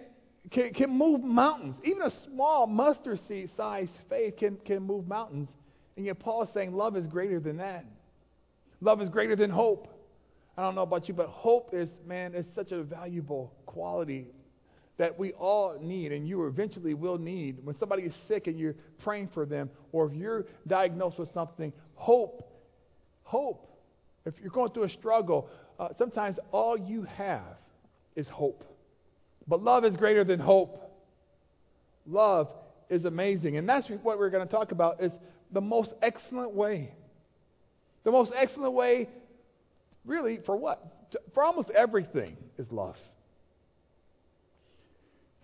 can, 0.50 0.72
can 0.72 0.90
move 0.90 1.22
mountains. 1.22 1.78
Even 1.84 2.02
a 2.02 2.10
small 2.10 2.66
mustard 2.66 3.18
seed 3.20 3.50
sized 3.56 3.98
faith 4.08 4.36
can, 4.36 4.56
can 4.64 4.82
move 4.82 5.08
mountains 5.08 5.48
and 5.96 6.06
yet 6.06 6.18
Paul 6.18 6.42
is 6.42 6.48
saying 6.52 6.74
love 6.74 6.96
is 6.96 7.06
greater 7.06 7.40
than 7.40 7.58
that. 7.58 7.84
Love 8.80 9.00
is 9.00 9.08
greater 9.08 9.36
than 9.36 9.50
hope. 9.50 9.88
I 10.56 10.62
don't 10.62 10.74
know 10.74 10.82
about 10.82 11.08
you, 11.08 11.14
but 11.14 11.28
hope 11.28 11.70
is, 11.72 11.90
man, 12.06 12.34
is 12.34 12.46
such 12.54 12.72
a 12.72 12.82
valuable 12.82 13.52
quality 13.74 14.28
that 14.96 15.18
we 15.18 15.32
all 15.32 15.76
need, 15.80 16.12
and 16.12 16.28
you 16.28 16.46
eventually 16.46 16.94
will 16.94 17.18
need. 17.18 17.58
When 17.64 17.76
somebody 17.76 18.04
is 18.04 18.14
sick 18.28 18.46
and 18.46 18.58
you're 18.58 18.76
praying 19.02 19.28
for 19.34 19.44
them, 19.44 19.68
or 19.90 20.06
if 20.06 20.14
you're 20.14 20.46
diagnosed 20.66 21.18
with 21.18 21.32
something, 21.34 21.72
hope. 21.94 22.48
Hope. 23.24 23.68
If 24.24 24.34
you're 24.40 24.50
going 24.50 24.70
through 24.70 24.84
a 24.84 24.88
struggle, 24.88 25.50
uh, 25.80 25.88
sometimes 25.98 26.38
all 26.52 26.78
you 26.78 27.02
have 27.02 27.58
is 28.14 28.28
hope. 28.28 28.64
But 29.48 29.62
love 29.62 29.84
is 29.84 29.96
greater 29.96 30.22
than 30.22 30.38
hope. 30.38 30.80
Love 32.06 32.48
is 32.88 33.04
amazing. 33.04 33.56
And 33.56 33.68
that's 33.68 33.88
what 33.88 34.18
we're 34.18 34.30
going 34.30 34.46
to 34.46 34.50
talk 34.50 34.70
about 34.70 35.02
is 35.02 35.12
the 35.50 35.60
most 35.60 35.92
excellent 36.00 36.52
way. 36.52 36.94
The 38.04 38.12
most 38.12 38.32
excellent 38.36 38.74
way, 38.74 39.08
really, 40.04 40.38
for 40.46 40.56
what? 40.56 41.10
For 41.32 41.42
almost 41.42 41.70
everything 41.70 42.36
is 42.58 42.70
love. 42.70 42.96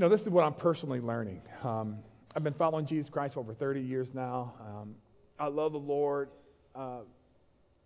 Know, 0.00 0.08
this 0.08 0.22
is 0.22 0.30
what 0.30 0.44
I'm 0.44 0.54
personally 0.54 0.98
learning. 0.98 1.42
Um, 1.62 1.98
I've 2.34 2.42
been 2.42 2.54
following 2.54 2.86
Jesus 2.86 3.10
Christ 3.10 3.34
for 3.34 3.40
over 3.40 3.52
30 3.52 3.82
years 3.82 4.08
now. 4.14 4.54
Um, 4.58 4.94
I 5.38 5.48
love 5.48 5.72
the 5.72 5.78
Lord. 5.78 6.30
Uh, 6.74 7.00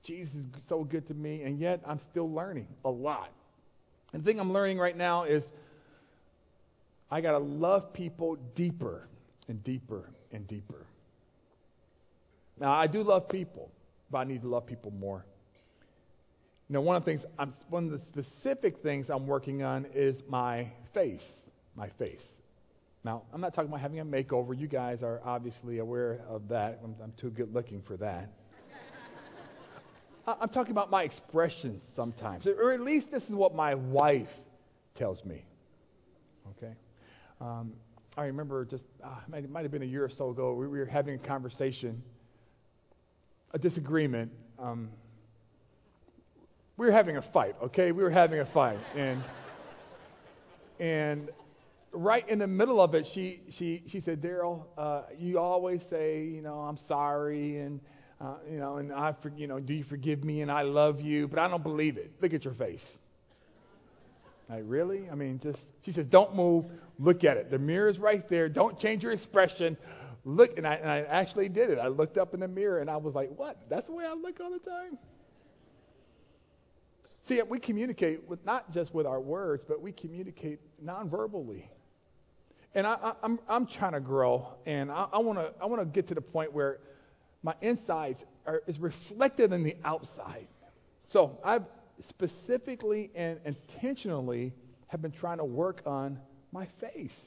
Jesus 0.04 0.36
is 0.36 0.46
so 0.68 0.84
good 0.84 1.08
to 1.08 1.14
me, 1.14 1.42
and 1.42 1.58
yet 1.58 1.80
I'm 1.84 1.98
still 1.98 2.32
learning 2.32 2.68
a 2.84 2.88
lot. 2.88 3.30
And 4.12 4.22
the 4.22 4.30
thing 4.30 4.38
I'm 4.38 4.52
learning 4.52 4.78
right 4.78 4.96
now 4.96 5.24
is 5.24 5.44
I 7.10 7.20
got 7.20 7.32
to 7.32 7.38
love 7.38 7.92
people 7.92 8.36
deeper 8.54 9.08
and 9.48 9.64
deeper 9.64 10.08
and 10.30 10.46
deeper. 10.46 10.86
Now, 12.60 12.74
I 12.74 12.86
do 12.86 13.02
love 13.02 13.28
people, 13.28 13.72
but 14.08 14.18
I 14.18 14.24
need 14.24 14.42
to 14.42 14.48
love 14.48 14.66
people 14.66 14.92
more. 14.92 15.26
You 16.68 16.74
know, 16.74 16.80
one 16.80 16.94
of 16.94 17.04
the 17.04 17.10
things, 17.10 17.26
I'm, 17.40 17.52
one 17.70 17.86
of 17.86 17.90
the 17.90 18.06
specific 18.06 18.84
things 18.84 19.10
I'm 19.10 19.26
working 19.26 19.64
on 19.64 19.86
is 19.92 20.22
my 20.28 20.68
face. 20.92 21.43
My 21.76 21.88
face. 21.98 22.24
Now, 23.04 23.22
I'm 23.32 23.40
not 23.40 23.52
talking 23.52 23.68
about 23.68 23.80
having 23.80 24.00
a 24.00 24.04
makeover. 24.04 24.58
You 24.58 24.66
guys 24.66 25.02
are 25.02 25.20
obviously 25.24 25.78
aware 25.78 26.20
of 26.28 26.48
that. 26.48 26.80
I'm, 26.82 26.94
I'm 27.02 27.12
too 27.20 27.30
good 27.30 27.52
looking 27.52 27.82
for 27.82 27.96
that. 27.98 28.30
I'm 30.26 30.48
talking 30.48 30.70
about 30.70 30.90
my 30.90 31.02
expressions 31.02 31.82
sometimes, 31.94 32.46
or 32.46 32.72
at 32.72 32.80
least 32.80 33.10
this 33.10 33.22
is 33.24 33.34
what 33.34 33.54
my 33.54 33.74
wife 33.74 34.30
tells 34.94 35.22
me. 35.22 35.44
Okay? 36.56 36.72
Um, 37.42 37.74
I 38.16 38.24
remember 38.26 38.64
just, 38.64 38.84
uh, 39.02 39.08
it 39.34 39.50
might 39.50 39.62
have 39.62 39.70
been 39.70 39.82
a 39.82 39.86
year 39.86 40.04
or 40.04 40.08
so 40.08 40.30
ago, 40.30 40.54
we 40.54 40.66
were 40.66 40.86
having 40.86 41.16
a 41.16 41.18
conversation, 41.18 42.02
a 43.52 43.58
disagreement. 43.58 44.32
Um, 44.58 44.88
we 46.78 46.86
were 46.86 46.92
having 46.92 47.18
a 47.18 47.22
fight, 47.22 47.56
okay? 47.64 47.92
We 47.92 48.02
were 48.02 48.10
having 48.10 48.40
a 48.40 48.46
fight. 48.46 48.78
And, 48.96 49.22
and 50.80 51.28
right 51.94 52.28
in 52.28 52.38
the 52.38 52.46
middle 52.46 52.80
of 52.80 52.94
it, 52.94 53.06
she, 53.06 53.40
she, 53.50 53.82
she 53.86 54.00
said, 54.00 54.20
Daryl, 54.20 54.64
uh, 54.76 55.02
you 55.18 55.38
always 55.38 55.82
say, 55.88 56.24
you 56.24 56.42
know, 56.42 56.58
I'm 56.58 56.76
sorry 56.76 57.58
and, 57.60 57.80
uh, 58.20 58.34
you 58.50 58.58
know, 58.58 58.76
and 58.76 58.92
I, 58.92 59.14
for, 59.22 59.30
you 59.36 59.46
know, 59.46 59.60
do 59.60 59.74
you 59.74 59.84
forgive 59.84 60.24
me 60.24 60.42
and 60.42 60.50
I 60.50 60.62
love 60.62 61.00
you, 61.00 61.28
but 61.28 61.38
I 61.38 61.48
don't 61.48 61.62
believe 61.62 61.96
it. 61.96 62.12
Look 62.20 62.34
at 62.34 62.44
your 62.44 62.54
face. 62.54 62.84
Like, 64.48 64.62
really? 64.66 65.08
I 65.10 65.14
mean, 65.14 65.40
just, 65.42 65.60
she 65.82 65.92
says, 65.92 66.06
don't 66.06 66.34
move. 66.34 66.66
Look 66.98 67.24
at 67.24 67.36
it. 67.36 67.50
The 67.50 67.58
mirror 67.58 67.88
is 67.88 67.98
right 67.98 68.28
there. 68.28 68.48
Don't 68.48 68.78
change 68.78 69.02
your 69.02 69.12
expression. 69.12 69.76
Look, 70.24 70.58
and 70.58 70.66
I, 70.66 70.74
and 70.74 70.90
I 70.90 71.00
actually 71.00 71.48
did 71.48 71.70
it. 71.70 71.78
I 71.78 71.88
looked 71.88 72.18
up 72.18 72.34
in 72.34 72.40
the 72.40 72.48
mirror 72.48 72.80
and 72.80 72.90
I 72.90 72.96
was 72.96 73.14
like, 73.14 73.30
what? 73.36 73.58
That's 73.68 73.86
the 73.86 73.92
way 73.92 74.04
I 74.04 74.14
look 74.14 74.40
all 74.40 74.50
the 74.50 74.58
time? 74.58 74.98
See, 77.26 77.40
we 77.48 77.58
communicate 77.58 78.28
with 78.28 78.44
not 78.44 78.70
just 78.72 78.94
with 78.94 79.06
our 79.06 79.20
words, 79.20 79.64
but 79.66 79.80
we 79.80 79.92
communicate 79.92 80.60
non-verbally. 80.82 81.70
And 82.74 82.86
I, 82.86 82.94
am 82.94 83.14
I'm, 83.22 83.38
I'm 83.48 83.66
trying 83.66 83.92
to 83.92 84.00
grow, 84.00 84.48
and 84.66 84.90
I, 84.90 85.06
I 85.12 85.18
want 85.18 85.38
to 85.38 85.52
I 85.60 85.66
want 85.66 85.80
to 85.80 85.86
get 85.86 86.08
to 86.08 86.14
the 86.14 86.20
point 86.20 86.52
where 86.52 86.78
my 87.42 87.54
insides 87.60 88.24
are 88.46 88.62
is 88.66 88.78
reflected 88.78 89.52
in 89.52 89.62
the 89.62 89.76
outside. 89.84 90.48
So 91.06 91.38
I've 91.44 91.64
specifically 92.08 93.10
and 93.14 93.38
intentionally 93.44 94.52
have 94.88 95.00
been 95.00 95.12
trying 95.12 95.38
to 95.38 95.44
work 95.44 95.82
on 95.86 96.18
my 96.52 96.66
face, 96.80 97.18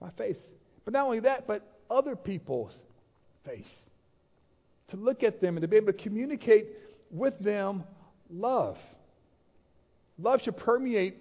my 0.00 0.10
face. 0.10 0.40
But 0.84 0.94
not 0.94 1.04
only 1.04 1.20
that, 1.20 1.46
but 1.46 1.62
other 1.90 2.16
people's 2.16 2.74
face. 3.44 3.74
To 4.88 4.96
look 4.96 5.22
at 5.22 5.40
them 5.40 5.56
and 5.56 5.62
to 5.62 5.68
be 5.68 5.76
able 5.76 5.88
to 5.88 5.92
communicate 5.92 6.68
with 7.10 7.38
them 7.38 7.84
love. 8.30 8.78
Love 10.18 10.42
should 10.42 10.56
permeate 10.56 11.16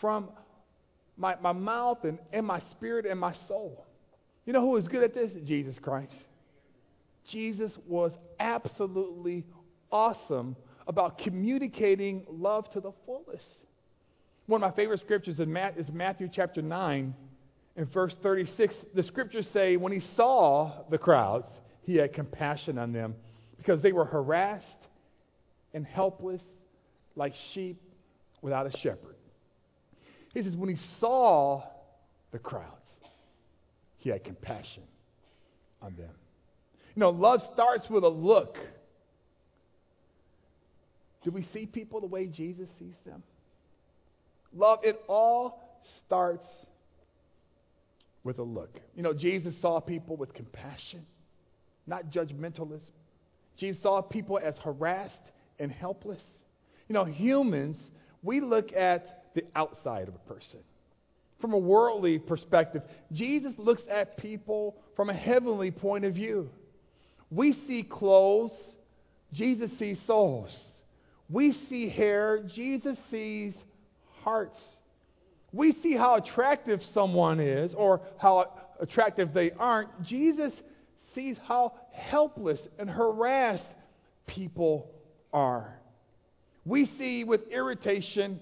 from 0.00 0.28
my, 1.18 1.36
my 1.40 1.52
mouth 1.52 2.04
and, 2.04 2.18
and 2.32 2.46
my 2.46 2.60
spirit 2.60 3.04
and 3.04 3.18
my 3.18 3.34
soul. 3.34 3.84
You 4.46 4.52
know 4.52 4.62
who 4.62 4.76
is 4.76 4.88
good 4.88 5.02
at 5.02 5.12
this? 5.12 5.32
Jesus 5.44 5.78
Christ. 5.78 6.14
Jesus 7.26 7.76
was 7.86 8.12
absolutely 8.40 9.44
awesome 9.92 10.56
about 10.86 11.18
communicating 11.18 12.24
love 12.30 12.70
to 12.70 12.80
the 12.80 12.92
fullest. 13.04 13.46
One 14.46 14.62
of 14.62 14.70
my 14.70 14.74
favorite 14.74 15.00
scriptures 15.00 15.38
is 15.40 15.90
Matthew 15.92 16.28
chapter 16.32 16.62
9 16.62 17.14
and 17.76 17.92
verse 17.92 18.16
36. 18.22 18.86
The 18.94 19.02
scriptures 19.02 19.46
say, 19.52 19.76
when 19.76 19.92
he 19.92 20.00
saw 20.00 20.84
the 20.88 20.96
crowds, 20.96 21.48
he 21.82 21.96
had 21.96 22.14
compassion 22.14 22.78
on 22.78 22.92
them 22.92 23.14
because 23.58 23.82
they 23.82 23.92
were 23.92 24.06
harassed 24.06 24.86
and 25.74 25.84
helpless 25.84 26.42
like 27.14 27.34
sheep 27.52 27.82
without 28.40 28.66
a 28.66 28.78
shepherd. 28.78 29.17
He 30.34 30.42
says, 30.42 30.56
when 30.56 30.68
he 30.68 30.76
saw 30.76 31.62
the 32.30 32.38
crowds, 32.38 32.88
he 33.98 34.10
had 34.10 34.24
compassion 34.24 34.82
on 35.80 35.94
them. 35.96 36.10
You 36.94 37.00
know, 37.00 37.10
love 37.10 37.42
starts 37.52 37.88
with 37.88 38.04
a 38.04 38.08
look. 38.08 38.56
Do 41.24 41.30
we 41.30 41.42
see 41.42 41.66
people 41.66 42.00
the 42.00 42.06
way 42.06 42.26
Jesus 42.26 42.68
sees 42.78 42.96
them? 43.04 43.22
Love, 44.52 44.80
it 44.82 45.00
all 45.08 45.80
starts 45.98 46.66
with 48.24 48.38
a 48.38 48.42
look. 48.42 48.80
You 48.94 49.02
know, 49.02 49.12
Jesus 49.12 49.60
saw 49.60 49.80
people 49.80 50.16
with 50.16 50.34
compassion, 50.34 51.04
not 51.86 52.10
judgmentalism. 52.10 52.90
Jesus 53.56 53.82
saw 53.82 54.00
people 54.00 54.38
as 54.38 54.56
harassed 54.58 55.32
and 55.58 55.70
helpless. 55.72 56.24
You 56.88 56.94
know, 56.94 57.04
humans, 57.04 57.90
we 58.22 58.40
look 58.40 58.72
at 58.72 59.24
the 59.38 59.44
outside 59.54 60.08
of 60.08 60.14
a 60.14 60.34
person. 60.34 60.60
From 61.40 61.52
a 61.52 61.58
worldly 61.58 62.18
perspective, 62.18 62.82
Jesus 63.12 63.52
looks 63.56 63.82
at 63.88 64.16
people 64.16 64.76
from 64.96 65.10
a 65.10 65.14
heavenly 65.14 65.70
point 65.70 66.04
of 66.04 66.14
view. 66.14 66.50
We 67.30 67.52
see 67.52 67.84
clothes, 67.84 68.52
Jesus 69.32 69.70
sees 69.78 70.00
souls. 70.06 70.50
We 71.30 71.52
see 71.52 71.88
hair, 71.88 72.42
Jesus 72.42 72.98
sees 73.10 73.56
hearts. 74.22 74.60
We 75.52 75.72
see 75.72 75.94
how 75.94 76.16
attractive 76.16 76.82
someone 76.82 77.38
is 77.38 77.74
or 77.74 78.00
how 78.18 78.52
attractive 78.80 79.32
they 79.32 79.52
aren't. 79.52 80.02
Jesus 80.02 80.60
sees 81.14 81.38
how 81.46 81.74
helpless 81.92 82.66
and 82.78 82.90
harassed 82.90 83.64
people 84.26 84.90
are. 85.32 85.78
We 86.64 86.86
see 86.86 87.24
with 87.24 87.48
irritation 87.48 88.40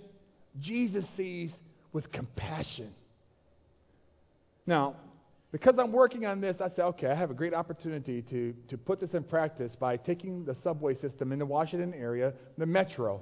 Jesus 0.61 1.07
sees 1.17 1.55
with 1.93 2.11
compassion. 2.13 2.93
Now, 4.67 4.97
because 5.53 5.79
I'm 5.79 5.93
working 5.93 6.27
on 6.27 6.41
this, 6.41 6.61
I 6.61 6.69
said, 6.69 6.85
okay, 6.87 7.07
I 7.07 7.15
have 7.15 7.31
a 7.31 7.35
great 7.35 7.55
opportunity 7.55 8.21
to, 8.23 8.55
to 8.69 8.77
put 8.77 9.01
this 9.01 9.15
in 9.15 9.23
practice 9.23 9.77
by 9.77 9.97
taking 9.97 10.45
the 10.45 10.55
subway 10.55 10.95
system 10.95 11.33
in 11.33 11.39
the 11.39 11.47
Washington 11.47 11.95
area, 11.95 12.35
the 12.59 12.67
metro. 12.67 13.21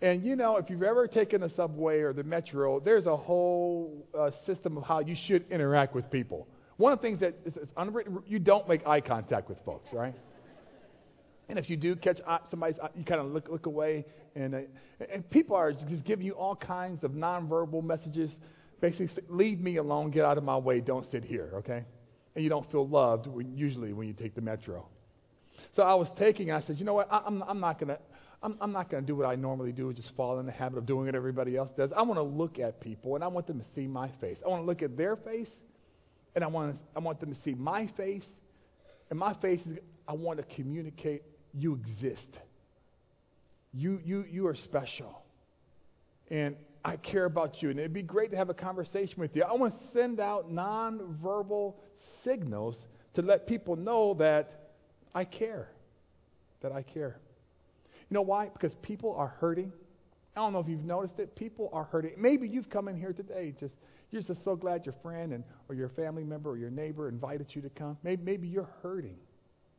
And 0.00 0.24
you 0.24 0.36
know, 0.36 0.56
if 0.56 0.70
you've 0.70 0.82
ever 0.82 1.06
taken 1.06 1.42
a 1.42 1.48
subway 1.48 2.00
or 2.00 2.12
the 2.12 2.22
metro, 2.22 2.80
there's 2.80 3.06
a 3.06 3.16
whole 3.16 4.06
uh, 4.16 4.30
system 4.44 4.76
of 4.76 4.84
how 4.84 5.00
you 5.00 5.14
should 5.14 5.44
interact 5.50 5.94
with 5.94 6.10
people. 6.10 6.46
One 6.76 6.92
of 6.92 7.00
the 7.00 7.02
things 7.02 7.20
that 7.20 7.34
is, 7.44 7.56
is 7.56 7.68
unwritten, 7.76 8.22
you 8.26 8.38
don't 8.38 8.68
make 8.68 8.86
eye 8.86 9.00
contact 9.00 9.48
with 9.48 9.58
folks, 9.64 9.92
right? 9.92 10.14
And 11.48 11.58
if 11.58 11.70
you 11.70 11.76
do 11.76 11.94
catch 11.94 12.20
somebody's, 12.50 12.76
you 12.96 13.04
kind 13.04 13.20
of 13.20 13.28
look, 13.28 13.48
look 13.48 13.66
away. 13.66 14.04
And, 14.34 14.54
uh, 14.54 14.60
and 15.12 15.28
people 15.30 15.56
are 15.56 15.72
just 15.72 16.04
giving 16.04 16.26
you 16.26 16.32
all 16.32 16.56
kinds 16.56 17.04
of 17.04 17.12
nonverbal 17.12 17.84
messages. 17.84 18.34
Basically, 18.80 19.08
leave 19.28 19.60
me 19.60 19.76
alone, 19.76 20.10
get 20.10 20.24
out 20.24 20.38
of 20.38 20.44
my 20.44 20.56
way, 20.56 20.80
don't 20.80 21.08
sit 21.10 21.24
here, 21.24 21.50
okay? 21.54 21.84
And 22.34 22.44
you 22.44 22.50
don't 22.50 22.70
feel 22.70 22.86
loved 22.86 23.26
when, 23.26 23.56
usually 23.56 23.92
when 23.92 24.08
you 24.08 24.12
take 24.12 24.34
the 24.34 24.40
metro. 24.40 24.86
So 25.72 25.82
I 25.82 25.94
was 25.94 26.10
taking, 26.18 26.50
I 26.50 26.60
said, 26.60 26.76
you 26.76 26.84
know 26.84 26.94
what? 26.94 27.08
I, 27.10 27.22
I'm, 27.24 27.42
I'm 27.42 27.60
not 27.60 27.78
going 27.78 27.88
to. 27.88 27.98
I'm, 28.42 28.58
I'm 28.60 28.70
not 28.70 28.90
going 28.90 29.02
to 29.02 29.06
do 29.06 29.16
what 29.16 29.26
I 29.26 29.34
normally 29.34 29.72
do, 29.72 29.90
just 29.94 30.14
fall 30.14 30.38
in 30.38 30.46
the 30.46 30.52
habit 30.52 30.76
of 30.76 30.84
doing 30.84 31.06
what 31.06 31.14
everybody 31.14 31.56
else 31.56 31.70
does. 31.74 31.90
I 31.96 32.02
want 32.02 32.18
to 32.18 32.22
look 32.22 32.58
at 32.58 32.80
people 32.80 33.14
and 33.14 33.24
I 33.24 33.28
want 33.28 33.46
them 33.46 33.58
to 33.58 33.64
see 33.74 33.86
my 33.86 34.10
face. 34.20 34.38
I 34.44 34.48
want 34.48 34.60
to 34.60 34.66
look 34.66 34.82
at 34.82 34.94
their 34.94 35.16
face 35.16 35.50
and 36.34 36.44
I 36.44 36.46
want, 36.46 36.76
I 36.94 37.00
want 37.00 37.18
them 37.18 37.34
to 37.34 37.40
see 37.40 37.54
my 37.54 37.86
face. 37.96 38.26
And 39.08 39.18
my 39.18 39.32
face 39.40 39.64
is, 39.66 39.78
I 40.06 40.12
want 40.12 40.38
to 40.38 40.54
communicate 40.54 41.22
you 41.56 41.74
exist. 41.74 42.38
You, 43.72 44.00
you, 44.04 44.24
you 44.30 44.46
are 44.46 44.54
special. 44.54 45.22
And 46.30 46.56
I 46.84 46.96
care 46.96 47.24
about 47.24 47.62
you. 47.62 47.70
And 47.70 47.78
it'd 47.78 47.92
be 47.92 48.02
great 48.02 48.30
to 48.30 48.36
have 48.36 48.50
a 48.50 48.54
conversation 48.54 49.20
with 49.20 49.34
you. 49.34 49.42
I 49.42 49.52
want 49.54 49.74
to 49.74 49.86
send 49.92 50.20
out 50.20 50.52
nonverbal 50.52 51.74
signals 52.22 52.84
to 53.14 53.22
let 53.22 53.46
people 53.46 53.76
know 53.76 54.14
that 54.14 54.70
I 55.14 55.24
care. 55.24 55.70
That 56.60 56.72
I 56.72 56.82
care. 56.82 57.18
You 58.08 58.14
know 58.14 58.22
why? 58.22 58.48
Because 58.48 58.74
people 58.82 59.14
are 59.16 59.34
hurting. 59.40 59.72
I 60.36 60.40
don't 60.40 60.52
know 60.52 60.60
if 60.60 60.68
you've 60.68 60.84
noticed 60.84 61.18
it. 61.18 61.34
People 61.34 61.70
are 61.72 61.84
hurting. 61.84 62.12
Maybe 62.18 62.46
you've 62.46 62.68
come 62.68 62.88
in 62.88 62.96
here 62.96 63.12
today 63.12 63.54
just 63.58 63.74
you're 64.10 64.22
just 64.22 64.44
so 64.44 64.54
glad 64.54 64.86
your 64.86 64.94
friend 65.02 65.32
and 65.32 65.42
or 65.68 65.74
your 65.74 65.88
family 65.88 66.22
member 66.22 66.50
or 66.50 66.56
your 66.56 66.70
neighbor 66.70 67.08
invited 67.08 67.54
you 67.54 67.62
to 67.62 67.70
come. 67.70 67.96
Maybe, 68.02 68.22
maybe 68.22 68.46
you're 68.46 68.70
hurting. 68.82 69.16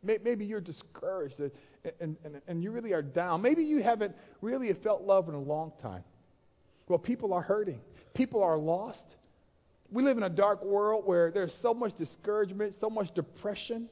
Maybe 0.04 0.46
you're 0.46 0.62
discouraged 0.62 1.40
and, 1.40 1.52
and, 2.00 2.42
and, 2.48 2.64
you 2.64 2.72
really 2.72 2.94
are 2.94 3.02
down. 3.02 3.42
Maybe 3.42 3.64
you 3.64 3.82
haven't 3.82 4.16
really 4.42 4.72
felt 4.74 5.02
love 5.04 5.28
in 5.30 5.36
a 5.36 5.40
long 5.40 5.72
time. 5.82 6.04
Well, 6.88 7.00
people 7.00 7.34
are 7.34 7.42
hurting. 7.42 7.80
People 8.14 8.44
are 8.44 8.58
lost. 8.58 9.06
We 9.92 10.04
live 10.04 10.18
in 10.18 10.24
a 10.24 10.30
dark 10.30 10.64
world 10.64 11.06
where 11.06 11.32
there's 11.32 11.56
so 11.62 11.74
much 11.74 11.96
discouragement, 11.98 12.76
so 12.80 12.90
much 12.90 13.14
depression. 13.14 13.90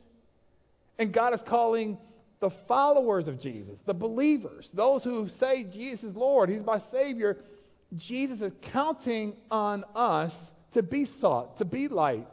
And 1.00 1.14
God 1.14 1.34
is 1.34 1.42
calling 1.46 1.98
the 2.40 2.52
followers 2.68 3.28
of 3.28 3.40
Jesus, 3.40 3.80
the 3.86 3.94
believers, 3.94 4.70
those 4.74 5.04
who 5.04 5.30
say 5.40 5.64
Jesus 5.64 6.12
is 6.12 6.16
Lord, 6.16 6.50
He's 6.50 6.64
my 6.64 6.80
Savior. 6.92 7.38
Jesus 7.96 8.42
is 8.42 8.52
counting 8.62 9.36
on 9.50 9.84
us 9.96 10.34
to 10.74 10.84
be 10.84 11.08
salt, 11.20 11.58
to 11.60 11.66
be 11.66 11.88
light, 11.88 12.28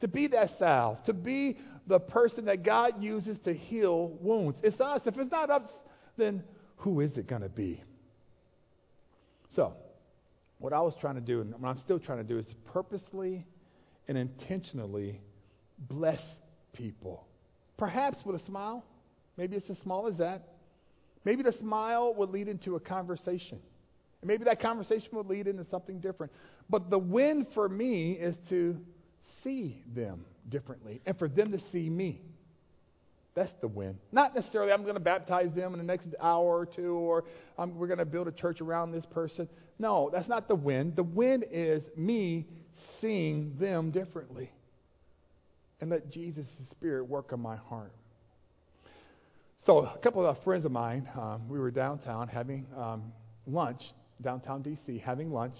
to 0.00 0.08
be 0.08 0.26
that 0.28 0.58
salve, 0.58 1.02
to 1.04 1.12
be 1.12 1.58
the 1.86 1.98
person 1.98 2.44
that 2.46 2.62
God 2.62 3.02
uses 3.02 3.38
to 3.40 3.52
heal 3.52 4.08
wounds. 4.20 4.60
It's 4.62 4.80
us. 4.80 5.02
If 5.06 5.18
it's 5.18 5.30
not 5.30 5.50
us, 5.50 5.68
then 6.16 6.42
who 6.76 7.00
is 7.00 7.18
it 7.18 7.26
going 7.26 7.42
to 7.42 7.48
be? 7.48 7.82
So, 9.50 9.74
what 10.58 10.72
I 10.72 10.80
was 10.80 10.94
trying 11.00 11.16
to 11.16 11.20
do, 11.20 11.40
and 11.40 11.52
what 11.52 11.68
I'm 11.68 11.78
still 11.78 11.98
trying 11.98 12.18
to 12.18 12.24
do, 12.24 12.38
is 12.38 12.54
purposely 12.72 13.46
and 14.08 14.16
intentionally 14.16 15.20
bless 15.78 16.22
people. 16.72 17.26
Perhaps 17.76 18.24
with 18.24 18.36
a 18.36 18.44
smile. 18.44 18.84
Maybe 19.36 19.56
it's 19.56 19.70
as 19.70 19.78
small 19.78 20.06
as 20.06 20.18
that. 20.18 20.48
Maybe 21.24 21.42
the 21.42 21.52
smile 21.52 22.14
would 22.14 22.30
lead 22.30 22.48
into 22.48 22.76
a 22.76 22.80
conversation. 22.80 23.58
And 24.20 24.28
maybe 24.28 24.44
that 24.44 24.60
conversation 24.60 25.08
would 25.12 25.26
lead 25.26 25.46
into 25.46 25.64
something 25.64 25.98
different. 25.98 26.32
But 26.68 26.90
the 26.90 26.98
win 26.98 27.46
for 27.54 27.68
me 27.68 28.12
is 28.12 28.36
to 28.50 28.78
see 29.42 29.82
them 29.94 30.24
differently 30.48 31.00
and 31.06 31.18
for 31.18 31.28
them 31.28 31.52
to 31.52 31.58
see 31.58 31.88
me. 31.88 32.22
That's 33.34 33.52
the 33.60 33.68
win. 33.68 33.98
Not 34.12 34.34
necessarily 34.34 34.72
I'm 34.72 34.82
going 34.82 34.94
to 34.94 35.00
baptize 35.00 35.52
them 35.52 35.72
in 35.72 35.78
the 35.78 35.84
next 35.84 36.08
hour 36.20 36.58
or 36.58 36.66
two 36.66 36.94
or 36.94 37.24
we're 37.58 37.86
going 37.86 37.98
to 37.98 38.04
build 38.04 38.28
a 38.28 38.32
church 38.32 38.60
around 38.60 38.92
this 38.92 39.06
person. 39.06 39.48
No, 39.78 40.10
that's 40.12 40.28
not 40.28 40.48
the 40.48 40.54
win. 40.54 40.92
The 40.94 41.02
win 41.02 41.44
is 41.50 41.88
me 41.96 42.46
seeing 43.00 43.56
them 43.58 43.90
differently 43.90 44.50
and 45.80 45.90
let 45.90 46.10
Jesus' 46.10 46.50
Spirit 46.70 47.04
work 47.04 47.32
on 47.32 47.40
my 47.40 47.56
heart. 47.56 47.92
So, 49.64 49.80
a 49.80 49.98
couple 49.98 50.24
of 50.26 50.42
friends 50.42 50.64
of 50.64 50.72
mine, 50.72 51.08
um, 51.14 51.48
we 51.48 51.58
were 51.58 51.70
downtown 51.70 52.28
having 52.28 52.66
um, 52.76 53.12
lunch, 53.46 53.92
downtown 54.22 54.62
D.C., 54.62 54.98
having 54.98 55.30
lunch. 55.30 55.56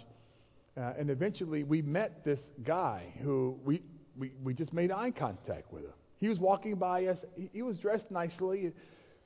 Uh, 0.77 0.93
and 0.99 1.11
eventually 1.11 1.63
we 1.65 1.83
met 1.83 2.25
this 2.25 2.41
guy 2.65 3.13
who 3.23 3.59
we, 3.65 3.83
we, 4.17 4.33
we 4.43 4.55
just 4.55 4.73
made 4.73 4.91
eye 4.91 5.11
contact 5.11 5.73
with 5.73 5.85
him. 5.85 5.93
He 6.19 6.29
was 6.29 6.39
walking 6.39 6.77
by 6.77 7.07
us. 7.07 7.25
He, 7.37 7.51
he 7.53 7.63
was 7.63 7.79
dressed 7.79 8.11
nicely, 8.11 8.73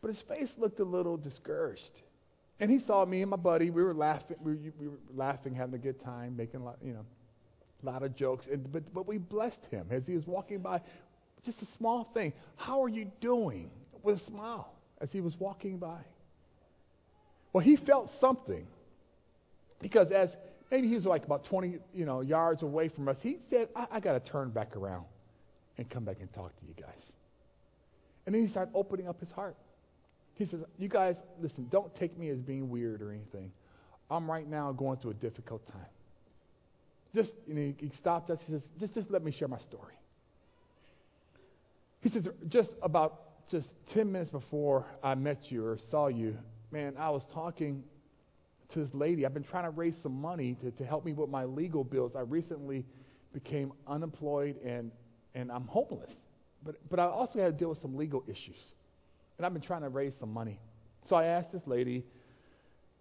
but 0.01 0.09
his 0.09 0.23
face 0.23 0.53
looked 0.57 0.81
a 0.81 0.85
little 0.85 1.17
discouraged. 1.17 2.03
And 2.61 2.71
he 2.71 2.79
saw 2.79 3.05
me 3.05 3.23
and 3.23 3.31
my 3.31 3.37
buddy. 3.37 3.71
We 3.71 3.83
were 3.83 3.95
laughing. 3.95 4.37
We 4.41 4.53
were, 4.53 4.59
we 4.79 4.89
were 4.89 4.99
laughing, 5.15 5.55
having 5.55 5.75
a 5.75 5.79
good 5.79 6.01
time, 6.01 6.37
making 6.37 6.61
a 6.61 6.65
lot, 6.65 6.79
you 6.83 6.93
know, 6.93 7.05
a 7.83 7.87
lot 7.87 8.03
of 8.03 8.15
jokes. 8.15 8.47
And, 8.47 8.71
but, 8.73 8.95
but 8.95 9.07
we 9.07 9.19
blessed 9.19 9.67
him 9.71 9.87
as 9.91 10.07
he 10.07 10.15
was 10.15 10.27
walking 10.27 10.61
by. 10.61 10.81
Just 11.45 11.61
a 11.63 11.67
small 11.67 12.05
thing. 12.15 12.33
How 12.57 12.83
are 12.83 12.89
you 12.89 13.11
doing? 13.21 13.71
With 14.03 14.21
a 14.21 14.25
smile 14.25 14.73
as 15.01 15.11
he 15.11 15.21
was 15.21 15.39
walking 15.39 15.79
by. 15.79 16.01
Well, 17.53 17.65
he 17.65 17.77
felt 17.77 18.11
something 18.21 18.67
because 19.81 20.11
as 20.11 20.37
maybe 20.71 20.88
he 20.88 20.94
was 20.94 21.06
like 21.06 21.25
about 21.25 21.44
20 21.44 21.78
you 21.94 22.04
know, 22.04 22.21
yards 22.21 22.62
away 22.62 22.88
from 22.88 23.09
us, 23.09 23.18
he 23.23 23.38
said, 23.50 23.68
I, 23.75 23.87
I 23.92 24.00
got 24.00 24.12
to 24.12 24.30
turn 24.30 24.50
back 24.50 24.76
around 24.76 25.04
and 25.78 25.88
come 25.88 26.04
back 26.04 26.16
and 26.21 26.32
talk 26.32 26.54
to 26.58 26.67
you 26.67 26.75
guys. 26.75 27.00
And 28.26 28.34
then 28.34 28.43
he 28.43 28.49
started 28.49 28.73
opening 28.75 29.08
up 29.08 29.21
his 29.21 29.30
heart. 29.30 29.56
He 30.34 30.47
says, 30.47 30.60
You 30.78 30.89
guys, 30.89 31.17
listen, 31.41 31.69
don't 31.71 31.95
take 31.95 32.19
me 32.19 32.30
as 32.30 32.41
being 32.43 32.71
weird 32.71 33.02
or 33.02 33.12
anything. 33.12 33.52
I'm 34.10 34.30
right 34.30 34.49
now 34.49 34.73
going 34.73 34.99
through 34.99 35.12
a 35.12 35.15
difficult 35.15 35.67
time. 35.67 35.86
Just, 37.15 37.32
you 37.47 37.54
know, 37.54 37.75
he 37.78 37.91
stopped 37.97 38.30
us. 38.30 38.41
He 38.45 38.52
says, 38.52 38.69
just, 38.78 38.95
just 38.95 39.10
let 39.10 39.23
me 39.23 39.30
share 39.30 39.49
my 39.49 39.58
story. 39.58 39.95
He 42.00 42.08
says, 42.08 42.28
just 42.49 42.71
about 42.82 43.49
just 43.49 43.75
10 43.93 44.10
minutes 44.10 44.30
before 44.30 44.86
I 45.02 45.15
met 45.15 45.50
you 45.50 45.65
or 45.65 45.78
saw 45.91 46.08
you, 46.08 46.36
man, 46.71 46.95
I 46.99 47.10
was 47.10 47.25
talking 47.32 47.84
to 48.71 48.79
this 48.81 48.95
lady. 48.95 49.27
I've 49.27 49.35
been 49.35 49.45
trying 49.45 49.65
to 49.65 49.71
raise 49.71 49.97
some 49.97 50.21
money 50.21 50.57
to, 50.61 50.71
to 50.71 50.85
help 50.85 51.05
me 51.05 51.13
with 51.13 51.31
my 51.31 51.45
legal 51.45 51.85
bills. 51.85 52.17
I 52.17 52.21
recently 52.21 52.85
became 53.33 53.73
unemployed 53.87 54.57
and, 54.65 54.91
and 55.35 55.50
I'm 55.50 55.67
homeless. 55.67 56.13
But, 56.65 56.77
but 56.89 56.99
I 56.99 57.05
also 57.05 57.41
had 57.41 57.47
to 57.47 57.59
deal 57.59 57.69
with 57.69 57.81
some 57.81 57.97
legal 57.97 58.25
issues. 58.27 58.73
And 59.37 59.45
I've 59.45 59.53
been 59.53 59.63
trying 59.63 59.83
to 59.83 59.89
raise 59.89 60.15
some 60.17 60.33
money. 60.33 60.59
So 61.03 61.17
I 61.17 61.25
asked 61.27 61.53
this 61.53 61.67
lady 61.67 62.05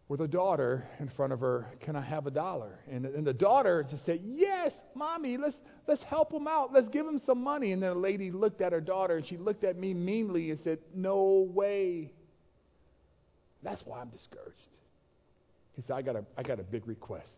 with 0.10 0.22
a 0.22 0.28
daughter 0.28 0.86
in 1.00 1.08
front 1.08 1.32
of 1.32 1.40
her, 1.40 1.68
Can 1.80 1.96
I 1.96 2.02
have 2.02 2.28
a 2.28 2.32
dollar? 2.32 2.80
And, 2.92 3.06
and 3.06 3.26
the 3.26 3.34
daughter 3.34 3.84
just 3.90 4.06
said, 4.06 4.20
Yes, 4.24 4.74
mommy, 4.96 5.38
let's, 5.38 5.56
let's 5.88 6.04
help 6.04 6.34
him 6.34 6.48
out. 6.48 6.74
Let's 6.74 6.90
give 6.90 7.08
him 7.08 7.20
some 7.20 7.42
money. 7.42 7.72
And 7.72 7.82
then 7.82 7.94
the 7.94 8.00
lady 8.00 8.32
looked 8.32 8.62
at 8.62 8.74
her 8.74 8.82
daughter 8.82 9.18
and 9.18 9.26
she 9.26 9.38
looked 9.38 9.64
at 9.64 9.78
me 9.78 9.94
meanly 9.94 10.52
and 10.52 10.60
said, 10.60 10.80
No 10.94 11.48
way. 11.54 12.12
That's 13.62 13.86
why 13.86 14.02
I'm 14.02 14.10
discouraged. 14.10 14.78
He 15.76 15.82
said, 15.82 15.96
I 15.96 16.02
got 16.02 16.16
a, 16.16 16.26
I 16.38 16.44
got 16.44 16.60
a 16.60 16.64
big 16.64 16.88
request. 16.88 17.32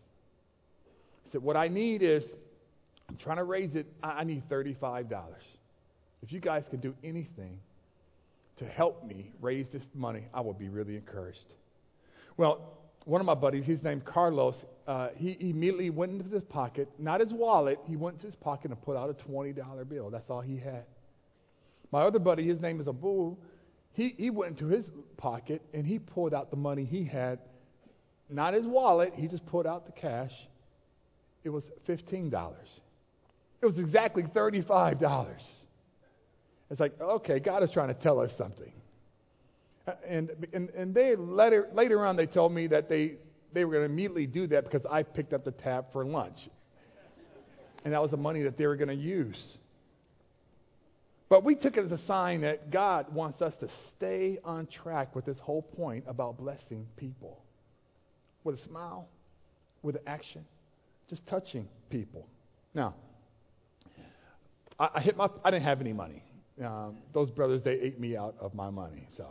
He 1.24 1.30
said, 1.30 1.42
What 1.42 1.56
I 1.56 1.68
need 1.68 2.02
is, 2.02 2.34
I'm 3.08 3.16
trying 3.16 3.38
to 3.38 3.44
raise 3.44 3.74
it, 3.74 3.86
I, 4.02 4.24
need 4.24 4.48
$35. 4.48 5.06
If 6.22 6.32
you 6.32 6.40
guys 6.40 6.68
can 6.68 6.80
do 6.80 6.94
anything 7.04 7.60
to 8.56 8.64
help 8.64 9.04
me 9.04 9.32
raise 9.40 9.68
this 9.68 9.86
money, 9.94 10.24
I 10.34 10.40
will 10.40 10.54
be 10.54 10.68
really 10.68 10.96
encouraged. 10.96 11.54
Well, 12.36 12.78
one 13.04 13.20
of 13.20 13.26
my 13.26 13.34
buddies, 13.34 13.64
his 13.64 13.82
name 13.82 14.00
Carlos, 14.00 14.64
uh, 14.88 15.08
he 15.14 15.36
immediately 15.40 15.90
went 15.90 16.12
into 16.12 16.28
his 16.28 16.42
pocket, 16.42 16.88
not 16.98 17.20
his 17.20 17.32
wallet, 17.32 17.78
he 17.86 17.96
went 17.96 18.14
into 18.14 18.26
his 18.26 18.34
pocket 18.34 18.70
and 18.72 18.82
put 18.82 18.96
out 18.96 19.08
a 19.08 19.14
$20 19.14 19.88
bill. 19.88 20.10
That's 20.10 20.28
all 20.28 20.40
he 20.40 20.56
had. 20.56 20.84
My 21.92 22.02
other 22.02 22.18
buddy, 22.18 22.44
his 22.44 22.60
name 22.60 22.80
is 22.80 22.88
Abu, 22.88 23.36
he, 23.92 24.14
he 24.18 24.30
went 24.30 24.60
into 24.60 24.66
his 24.66 24.90
pocket 25.16 25.62
and 25.72 25.86
he 25.86 25.98
pulled 25.98 26.34
out 26.34 26.50
the 26.50 26.56
money 26.56 26.84
he 26.84 27.04
had 27.04 27.38
not 28.28 28.54
his 28.54 28.66
wallet, 28.66 29.12
he 29.14 29.28
just 29.28 29.46
pulled 29.46 29.66
out 29.66 29.86
the 29.86 29.92
cash. 29.92 30.32
It 31.44 31.50
was 31.50 31.64
$15. 31.88 32.54
It 33.62 33.66
was 33.66 33.78
exactly 33.78 34.24
$35. 34.24 35.38
It's 36.70 36.80
like, 36.80 37.00
okay, 37.00 37.38
God 37.38 37.62
is 37.62 37.70
trying 37.70 37.88
to 37.88 37.94
tell 37.94 38.20
us 38.20 38.32
something. 38.36 38.72
Uh, 39.86 39.92
and, 40.06 40.30
and, 40.52 40.70
and 40.70 40.94
they 40.94 41.14
later, 41.14 41.68
later 41.72 42.04
on, 42.04 42.16
they 42.16 42.26
told 42.26 42.52
me 42.52 42.66
that 42.66 42.88
they, 42.88 43.14
they 43.52 43.64
were 43.64 43.72
going 43.72 43.86
to 43.86 43.92
immediately 43.92 44.26
do 44.26 44.48
that 44.48 44.64
because 44.64 44.84
I 44.90 45.04
picked 45.04 45.32
up 45.32 45.44
the 45.44 45.52
tab 45.52 45.92
for 45.92 46.04
lunch. 46.04 46.48
And 47.84 47.94
that 47.94 48.02
was 48.02 48.10
the 48.10 48.16
money 48.16 48.42
that 48.42 48.58
they 48.58 48.66
were 48.66 48.74
going 48.74 48.88
to 48.88 48.94
use. 48.94 49.56
But 51.28 51.44
we 51.44 51.54
took 51.54 51.76
it 51.76 51.84
as 51.84 51.92
a 51.92 51.98
sign 51.98 52.40
that 52.40 52.72
God 52.72 53.14
wants 53.14 53.40
us 53.40 53.54
to 53.56 53.68
stay 53.96 54.38
on 54.44 54.66
track 54.66 55.14
with 55.14 55.24
this 55.24 55.38
whole 55.38 55.62
point 55.62 56.04
about 56.08 56.38
blessing 56.38 56.86
people 56.96 57.40
with 58.46 58.54
a 58.54 58.62
smile, 58.62 59.08
with 59.82 59.96
an 59.96 60.02
action, 60.06 60.44
just 61.08 61.26
touching 61.26 61.68
people. 61.90 62.26
Now, 62.74 62.94
I, 64.78 64.88
I 64.94 65.00
hit 65.00 65.16
my, 65.16 65.28
I 65.44 65.50
didn't 65.50 65.64
have 65.64 65.80
any 65.80 65.92
money. 65.92 66.22
Um, 66.64 66.96
those 67.12 67.28
brothers, 67.28 67.62
they 67.62 67.72
ate 67.72 68.00
me 68.00 68.16
out 68.16 68.34
of 68.40 68.54
my 68.54 68.70
money. 68.70 69.06
So 69.10 69.26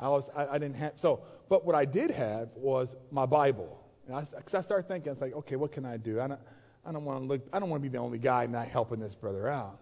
I 0.00 0.08
was, 0.08 0.30
I, 0.34 0.46
I 0.46 0.58
didn't 0.58 0.76
have, 0.76 0.92
so, 0.96 1.20
but 1.50 1.66
what 1.66 1.74
I 1.74 1.84
did 1.84 2.10
have 2.10 2.48
was 2.56 2.94
my 3.10 3.26
Bible. 3.26 3.78
Because 4.06 4.54
I, 4.54 4.58
I 4.58 4.62
started 4.62 4.88
thinking, 4.88 5.12
it's 5.12 5.20
like, 5.20 5.34
okay, 5.34 5.56
what 5.56 5.72
can 5.72 5.84
I 5.84 5.98
do? 5.98 6.20
I 6.20 6.28
don't, 6.28 6.40
I 6.86 6.92
don't 6.92 7.04
want 7.04 7.20
to 7.20 7.26
look, 7.26 7.42
I 7.52 7.58
don't 7.58 7.68
want 7.68 7.82
to 7.82 7.88
be 7.88 7.92
the 7.92 8.02
only 8.02 8.18
guy 8.18 8.46
not 8.46 8.68
helping 8.68 9.00
this 9.00 9.14
brother 9.14 9.48
out. 9.48 9.78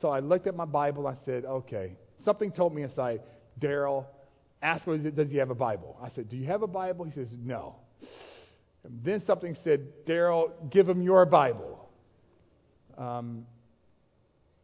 So 0.00 0.08
I 0.08 0.20
looked 0.20 0.46
at 0.46 0.56
my 0.56 0.64
Bible. 0.64 1.06
I 1.06 1.16
said, 1.26 1.44
okay. 1.44 1.96
Something 2.24 2.50
told 2.50 2.74
me 2.74 2.82
inside, 2.82 3.20
Daryl, 3.58 4.06
ask 4.62 4.84
him, 4.84 5.10
does 5.10 5.30
he 5.30 5.38
have 5.38 5.50
a 5.50 5.54
Bible? 5.54 5.98
I 6.02 6.08
said, 6.10 6.28
do 6.28 6.36
you 6.36 6.46
have 6.46 6.62
a 6.62 6.66
Bible? 6.66 7.04
He 7.04 7.12
says, 7.12 7.28
no. 7.32 7.76
And 8.84 9.02
then 9.04 9.22
something 9.26 9.56
said, 9.62 10.06
Daryl, 10.06 10.52
give 10.70 10.88
him 10.88 11.02
your 11.02 11.26
Bible. 11.26 11.88
Um, 12.96 13.46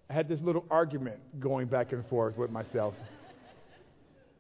I 0.09 0.15
had 0.15 0.29
this 0.29 0.41
little 0.41 0.65
argument 0.71 1.19
going 1.41 1.67
back 1.67 1.93
and 1.93 2.07
forth 2.07 2.37
with 2.37 2.51
myself. 2.51 2.95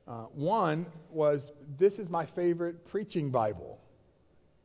Uh, 0.06 0.26
one 0.34 0.86
was, 1.10 1.42
this 1.78 1.98
is 1.98 2.08
my 2.08 2.26
favorite 2.26 2.86
preaching 2.88 3.30
Bible. 3.30 3.78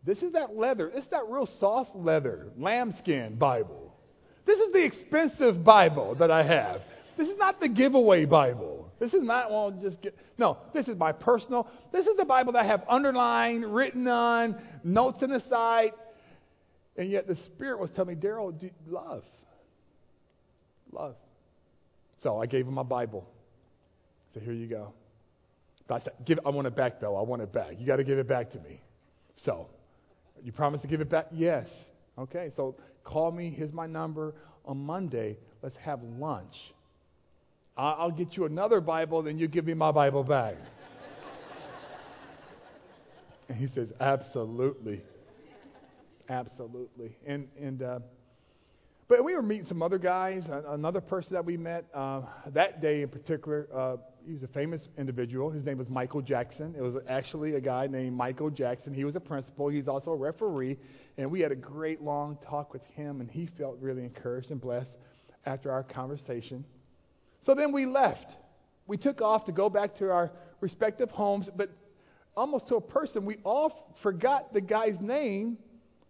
This 0.03 0.21
is 0.21 0.33
that 0.33 0.55
leather. 0.55 0.91
It's 0.93 1.07
that 1.07 1.23
real 1.29 1.45
soft 1.45 1.95
leather, 1.95 2.51
lambskin 2.57 3.35
Bible. 3.35 3.95
This 4.45 4.59
is 4.59 4.73
the 4.73 4.83
expensive 4.83 5.63
Bible 5.63 6.15
that 6.15 6.31
I 6.31 6.43
have. 6.43 6.81
This 7.17 7.27
is 7.27 7.37
not 7.37 7.59
the 7.59 7.69
giveaway 7.69 8.25
Bible. 8.25 8.91
This 8.99 9.13
is 9.13 9.21
not, 9.21 9.49
well, 9.49 9.71
just 9.71 10.01
get. 10.01 10.15
No, 10.37 10.57
this 10.73 10.87
is 10.87 10.95
my 10.95 11.11
personal. 11.11 11.67
This 11.91 12.05
is 12.05 12.15
the 12.17 12.25
Bible 12.25 12.53
that 12.53 12.63
I 12.63 12.67
have 12.67 12.83
underlined, 12.87 13.73
written 13.73 14.07
on, 14.07 14.61
notes 14.83 15.23
in 15.23 15.31
the 15.31 15.39
side. 15.39 15.93
And 16.97 17.09
yet 17.09 17.27
the 17.27 17.35
Spirit 17.35 17.79
was 17.79 17.89
telling 17.91 18.15
me, 18.15 18.21
Daryl, 18.21 18.53
love. 18.87 19.23
Love. 20.91 21.15
So 22.17 22.39
I 22.39 22.45
gave 22.45 22.67
him 22.67 22.73
my 22.73 22.83
Bible. 22.83 23.27
So 24.33 24.39
here 24.39 24.53
you 24.53 24.67
go. 24.67 24.93
But 25.87 26.01
I 26.01 26.03
said, 26.03 26.13
give, 26.25 26.39
I 26.45 26.49
want 26.49 26.67
it 26.67 26.75
back, 26.75 26.99
though. 26.99 27.15
I 27.15 27.21
want 27.21 27.41
it 27.41 27.51
back. 27.51 27.73
You 27.79 27.87
got 27.87 27.97
to 27.97 28.03
give 28.03 28.19
it 28.19 28.27
back 28.27 28.51
to 28.51 28.59
me. 28.59 28.81
So, 29.35 29.67
you 30.43 30.51
promise 30.51 30.81
to 30.81 30.87
give 30.87 31.01
it 31.01 31.09
back? 31.09 31.27
Yes. 31.31 31.67
Okay, 32.17 32.51
so 32.55 32.75
call 33.03 33.31
me. 33.31 33.49
Here's 33.49 33.73
my 33.73 33.87
number. 33.87 34.35
On 34.65 34.77
Monday, 34.77 35.37
let's 35.63 35.75
have 35.77 36.03
lunch. 36.03 36.55
I'll 37.77 38.11
get 38.11 38.35
you 38.35 38.45
another 38.45 38.81
Bible, 38.81 39.21
then 39.21 39.37
you 39.37 39.47
give 39.47 39.65
me 39.65 39.73
my 39.73 39.91
Bible 39.91 40.23
back. 40.23 40.55
and 43.47 43.57
he 43.57 43.67
says, 43.67 43.91
Absolutely. 43.99 45.01
Absolutely. 46.29 47.15
And, 47.25 47.47
and, 47.59 47.81
uh, 47.81 47.99
but 49.07 49.25
we 49.25 49.35
were 49.35 49.41
meeting 49.41 49.65
some 49.65 49.81
other 49.81 49.97
guys. 49.97 50.49
Another 50.67 51.01
person 51.01 51.33
that 51.33 51.43
we 51.43 51.57
met 51.57 51.85
uh, 51.93 52.21
that 52.53 52.81
day 52.81 53.01
in 53.01 53.09
particular, 53.09 53.67
uh, 53.75 53.97
he 54.25 54.31
was 54.31 54.43
a 54.43 54.47
famous 54.47 54.87
individual. 54.97 55.49
His 55.49 55.65
name 55.65 55.77
was 55.77 55.89
Michael 55.89 56.21
Jackson. 56.21 56.73
It 56.77 56.81
was 56.81 56.95
actually 57.09 57.55
a 57.55 57.59
guy 57.59 57.87
named 57.87 58.15
Michael 58.15 58.49
Jackson. 58.49 58.93
He 58.93 59.03
was 59.03 59.17
a 59.17 59.19
principal. 59.19 59.67
He's 59.67 59.89
also 59.89 60.11
a 60.11 60.15
referee. 60.15 60.77
And 61.17 61.29
we 61.29 61.41
had 61.41 61.51
a 61.51 61.55
great 61.55 62.01
long 62.01 62.37
talk 62.41 62.71
with 62.71 62.85
him, 62.85 63.19
and 63.19 63.29
he 63.29 63.45
felt 63.45 63.77
really 63.81 64.03
encouraged 64.03 64.51
and 64.51 64.61
blessed 64.61 64.95
after 65.45 65.71
our 65.71 65.83
conversation. 65.83 66.63
So 67.41 67.53
then 67.53 67.71
we 67.71 67.85
left. 67.85 68.35
We 68.87 68.97
took 68.97 69.21
off 69.21 69.45
to 69.45 69.51
go 69.51 69.69
back 69.69 69.95
to 69.95 70.11
our 70.11 70.31
respective 70.59 71.09
homes, 71.11 71.49
but 71.55 71.69
almost 72.35 72.67
to 72.69 72.75
a 72.75 72.81
person, 72.81 73.25
we 73.25 73.37
all 73.43 73.95
forgot 74.01 74.53
the 74.53 74.61
guy's 74.61 74.99
name 74.99 75.57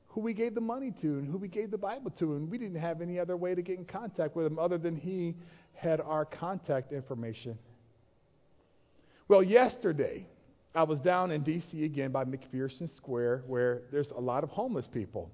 who 0.08 0.22
we 0.22 0.34
gave 0.34 0.54
the 0.54 0.62
money 0.62 0.92
to 1.02 1.08
and 1.20 1.28
who 1.28 1.38
we 1.38 1.48
gave 1.48 1.72
the 1.72 1.78
Bible 1.78 2.12
to, 2.12 2.36
and 2.36 2.50
we 2.50 2.58
didn't 2.58 2.80
have 2.80 3.02
any 3.02 3.18
other 3.18 3.38
way 3.38 3.56
to 3.56 3.62
get 3.62 3.78
in 3.78 3.86
contact 3.86 4.36
with 4.36 4.46
him 4.46 4.60
other 4.60 4.78
than 4.78 4.96
he 4.96 5.36
had 5.74 6.02
our 6.02 6.26
contact 6.26 6.92
information. 6.92 7.58
Well, 9.30 9.42
yesterday, 9.42 10.28
I 10.76 10.84
was 10.84 11.00
down 11.00 11.32
in 11.32 11.44
D.C. 11.44 11.86
again 11.86 12.12
by 12.12 12.26
McPherson 12.26 12.90
Square, 12.90 13.44
where 13.48 13.84
there's 13.92 14.12
a 14.12 14.20
lot 14.20 14.44
of 14.44 14.50
homeless 14.50 14.88
people. 14.88 15.32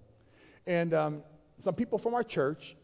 And 0.68 0.94
um, 0.94 1.24
some 1.64 1.74
people 1.74 1.98
from 1.98 2.14
our 2.14 2.24
church 2.24 2.76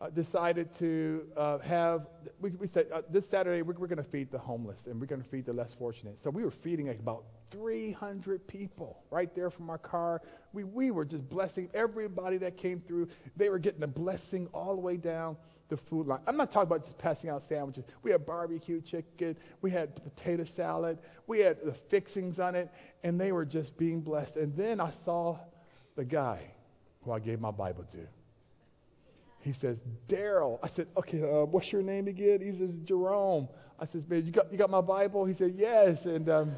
uh, 0.00 0.10
decided 0.10 0.74
to 0.74 1.26
uh, 1.36 1.58
have, 1.58 2.06
we, 2.40 2.50
we 2.50 2.66
said, 2.66 2.86
uh, 2.92 3.00
this 3.10 3.26
Saturday 3.28 3.62
we're, 3.62 3.74
we're 3.74 3.86
going 3.86 4.02
to 4.02 4.10
feed 4.10 4.30
the 4.30 4.38
homeless 4.38 4.86
and 4.86 5.00
we're 5.00 5.06
going 5.06 5.22
to 5.22 5.28
feed 5.28 5.46
the 5.46 5.52
less 5.52 5.74
fortunate. 5.74 6.18
So 6.20 6.28
we 6.28 6.44
were 6.44 6.50
feeding 6.50 6.88
like 6.88 6.98
about 6.98 7.24
300 7.50 8.46
people 8.46 9.02
right 9.10 9.34
there 9.34 9.50
from 9.50 9.70
our 9.70 9.78
car. 9.78 10.20
We, 10.52 10.64
we 10.64 10.90
were 10.90 11.04
just 11.04 11.28
blessing 11.28 11.70
everybody 11.72 12.36
that 12.38 12.58
came 12.58 12.80
through. 12.80 13.08
They 13.36 13.48
were 13.48 13.58
getting 13.58 13.82
a 13.82 13.88
blessing 13.88 14.48
all 14.52 14.74
the 14.74 14.80
way 14.82 14.96
down 14.98 15.36
the 15.68 15.76
food 15.76 16.06
line. 16.06 16.20
I'm 16.26 16.36
not 16.36 16.52
talking 16.52 16.68
about 16.68 16.84
just 16.84 16.98
passing 16.98 17.30
out 17.30 17.42
sandwiches. 17.48 17.84
We 18.02 18.10
had 18.10 18.24
barbecue 18.24 18.80
chicken, 18.80 19.36
we 19.62 19.70
had 19.70 19.96
potato 19.96 20.44
salad, 20.44 20.98
we 21.26 21.40
had 21.40 21.58
the 21.64 21.72
fixings 21.72 22.38
on 22.38 22.54
it, 22.54 22.70
and 23.02 23.20
they 23.20 23.32
were 23.32 23.44
just 23.44 23.76
being 23.76 24.00
blessed. 24.00 24.36
And 24.36 24.56
then 24.56 24.80
I 24.80 24.92
saw 25.04 25.38
the 25.96 26.04
guy 26.04 26.40
who 27.02 27.12
I 27.12 27.18
gave 27.18 27.40
my 27.40 27.50
Bible 27.50 27.84
to. 27.92 28.06
He 29.46 29.52
says, 29.52 29.78
Daryl. 30.08 30.58
I 30.60 30.68
said, 30.70 30.88
okay, 30.96 31.22
uh, 31.22 31.44
what's 31.44 31.70
your 31.70 31.82
name 31.82 32.08
again? 32.08 32.40
He 32.40 32.50
says, 32.58 32.74
Jerome. 32.82 33.48
I 33.78 33.86
says, 33.86 34.02
man, 34.08 34.26
you 34.26 34.32
got, 34.32 34.50
you 34.50 34.58
got 34.58 34.70
my 34.70 34.80
Bible? 34.80 35.24
He 35.24 35.34
said, 35.34 35.54
yes. 35.56 36.04
And 36.04 36.28
um, 36.28 36.50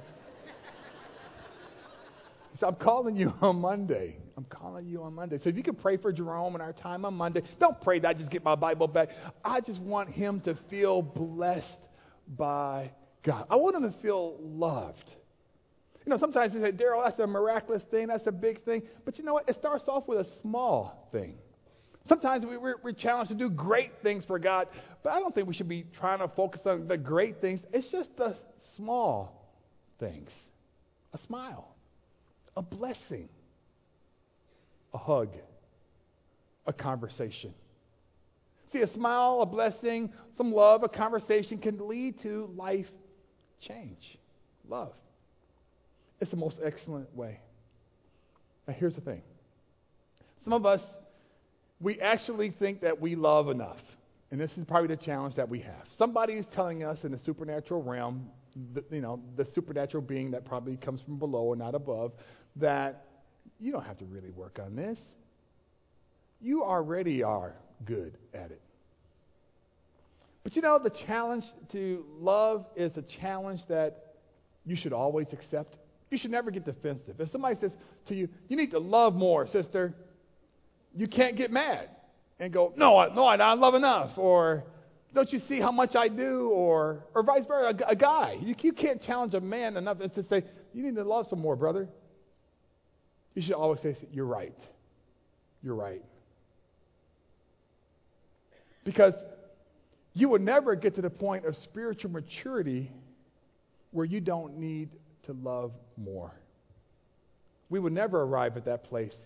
he 2.53 2.59
said, 2.59 2.66
I'm 2.66 2.77
calling 2.77 3.14
you 3.14 3.35
on 3.42 3.61
Monday. 3.61 4.16
I'm 4.38 4.46
calling 4.46 4.87
you 4.87 5.03
on 5.03 5.14
Monday. 5.14 5.37
So 5.37 5.51
if 5.51 5.57
you 5.57 5.62
could 5.62 5.79
pray 5.79 5.98
for 5.98 6.12
Jerome 6.12 6.55
in 6.55 6.62
our 6.62 6.72
time 6.72 7.05
on 7.05 7.12
Monday, 7.12 7.42
don't 7.61 7.79
pray 7.79 7.98
that 7.98 8.09
I 8.09 8.14
just 8.14 8.31
get 8.31 8.42
my 8.42 8.55
Bible 8.55 8.88
back. 8.88 9.11
I 9.44 9.61
just 9.61 9.83
want 9.83 10.09
him 10.09 10.40
to 10.42 10.55
feel 10.70 11.03
blessed 11.03 11.79
by 12.27 12.90
God. 13.22 13.48
I 13.51 13.57
want 13.57 13.77
him 13.77 13.83
to 13.83 13.92
feel 14.01 14.38
loved. 14.40 15.14
You 16.07 16.11
know, 16.11 16.16
sometimes 16.16 16.55
they 16.55 16.61
say, 16.61 16.72
Daryl, 16.72 17.05
that's 17.05 17.18
a 17.18 17.27
miraculous 17.27 17.83
thing, 17.83 18.07
that's 18.07 18.27
a 18.27 18.33
big 18.33 18.64
thing. 18.64 18.81
But 19.05 19.18
you 19.18 19.24
know 19.24 19.35
what? 19.35 19.46
It 19.46 19.57
starts 19.57 19.88
off 19.88 20.09
with 20.09 20.20
a 20.20 20.40
small 20.40 21.07
thing. 21.12 21.37
Sometimes 22.09 22.47
we, 22.47 22.57
we're, 22.57 22.77
we're 22.83 22.92
challenged 22.92 23.31
to 23.31 23.37
do 23.37 23.51
great 23.51 23.92
things 24.03 24.25
for 24.25 24.38
God, 24.38 24.68
but 25.03 25.12
I 25.12 25.21
don't 25.21 25.35
think 25.35 25.47
we 25.47 25.55
should 25.55 25.68
be 25.68 25.85
trying 25.99 26.21
to 26.21 26.29
focus 26.29 26.62
on 26.64 26.88
the 26.88 26.97
great 26.97 27.40
things. 27.40 27.61
It's 27.73 27.90
just 27.90 28.16
the 28.16 28.35
small 28.77 29.53
things 30.01 30.31
a 31.12 31.18
smile, 31.18 31.75
a 32.57 32.62
blessing, 32.62 33.29
a 34.94 34.99
hug, 34.99 35.31
a 36.66 36.73
conversation. 36.73 37.55
See, 38.73 38.81
a 38.81 38.87
smile, 38.87 39.40
a 39.40 39.47
blessing, 39.47 40.12
some 40.37 40.53
love, 40.53 40.83
a 40.83 40.88
conversation 40.88 41.59
can 41.59 41.88
lead 41.88 42.21
to 42.21 42.51
life 42.57 42.90
change. 43.61 44.18
Love. 44.68 44.92
It's 46.21 46.31
the 46.31 46.37
most 46.37 46.61
excellent 46.62 47.14
way. 47.14 47.40
Now, 48.66 48.75
here's 48.75 48.94
the 48.94 49.01
thing 49.01 49.23
some 50.44 50.53
of 50.53 50.66
us 50.66 50.83
we 51.81 52.01
actually 52.01 52.51
think 52.51 52.81
that 52.83 53.01
we 53.01 53.14
love 53.14 53.49
enough. 53.49 53.81
And 54.31 54.41
this 54.41 54.57
is 54.59 54.64
probably 54.64 54.95
the 54.95 55.03
challenge 55.03 55.37
that 55.37 55.49
we 55.49 55.61
have. 55.61 55.85
Somebody 55.97 56.35
is 56.35 56.47
telling 56.47 56.85
us 56.85 57.05
in 57.05 57.12
the 57.12 57.19
supernatural 57.19 57.83
realm, 57.83 58.29
the, 58.75 58.85
you 58.91 59.01
know, 59.01 59.21
the 59.37 59.45
supernatural 59.45 60.03
being 60.03 60.33
that 60.33 60.45
probably 60.45 60.77
comes 60.77 61.01
from 61.01 61.19
below 61.19 61.53
and 61.53 61.61
not 61.61 61.75
above, 61.75 62.12
that 62.57 63.07
you 63.59 63.73
don't 63.73 63.85
have 63.85 63.99
to 63.99 64.05
really 64.05 64.31
work 64.31 64.59
on 64.62 64.77
this. 64.77 64.99
You 66.41 66.62
already 66.62 67.23
are 67.23 67.55
good 67.85 68.19
at 68.35 68.51
it. 68.51 68.61
But 70.45 70.57
you 70.57 70.62
know, 70.62 70.79
the 70.79 70.91
challenge 70.91 71.45
to 71.73 72.05
love 72.21 72.67
is 72.77 72.97
a 72.97 73.03
challenge 73.03 73.61
that 73.69 74.14
you 74.64 74.77
should 74.77 74.93
always 74.93 75.33
accept. 75.33 75.79
You 76.11 76.19
should 76.19 76.31
never 76.31 76.51
get 76.51 76.64
defensive. 76.64 77.21
If 77.21 77.29
somebody 77.31 77.57
says 77.57 77.77
to 78.07 78.14
you, 78.14 78.29
you 78.49 78.57
need 78.57 78.71
to 78.71 78.79
love 78.79 79.14
more, 79.14 79.47
sister, 79.47 79.95
you 80.99 81.07
can't 81.07 81.37
get 81.37 81.53
mad 81.53 81.89
and 82.41 82.53
go, 82.53 82.73
no, 82.77 82.97
I, 82.97 83.15
no, 83.15 83.25
I 83.25 83.55
love 83.55 83.75
enough, 83.75 84.19
or 84.19 84.65
don't 85.15 85.33
you 85.33 85.39
see 85.39 85.61
how 85.61 85.71
much 85.71 85.95
I 85.95 86.09
do, 86.09 86.51
or 86.51 87.05
or 87.15 87.23
vice 87.23 87.47
versa. 87.47 87.85
A, 87.87 87.91
a 87.93 87.97
guy, 87.97 88.37
you, 88.43 88.55
you 88.61 88.73
can't 88.73 89.01
challenge 89.01 89.35
a 89.35 89.41
man 89.41 89.77
enough 89.77 90.01
as 90.01 90.11
to 90.13 90.25
say, 90.25 90.43
you 90.75 90.83
need 90.83 90.97
to 90.97 91.05
love 91.05 91.29
some 91.29 91.39
more, 91.39 91.55
brother. 91.55 91.89
You 93.35 93.43
should 93.43 93.55
always 93.55 93.81
say, 93.81 93.97
you're 94.11 94.27
right. 94.27 94.59
You're 95.63 95.77
right. 95.77 96.03
Because 98.85 99.15
you 100.15 100.29
will 100.29 100.41
never 100.41 100.75
get 100.75 100.97
to 100.97 101.03
the 101.03 101.11
point 101.11 101.47
of 101.47 101.55
spiritual 101.57 102.11
maturity 102.11 102.91
where 103.93 104.05
you 104.05 104.21
don't 104.21 104.59
need 104.59 104.89
to 105.27 105.33
love 105.33 105.71
more. 105.97 106.33
We 107.71 107.79
will 107.79 107.93
never 107.93 108.21
arrive 108.21 108.57
at 108.57 108.65
that 108.65 108.83
place 108.83 109.17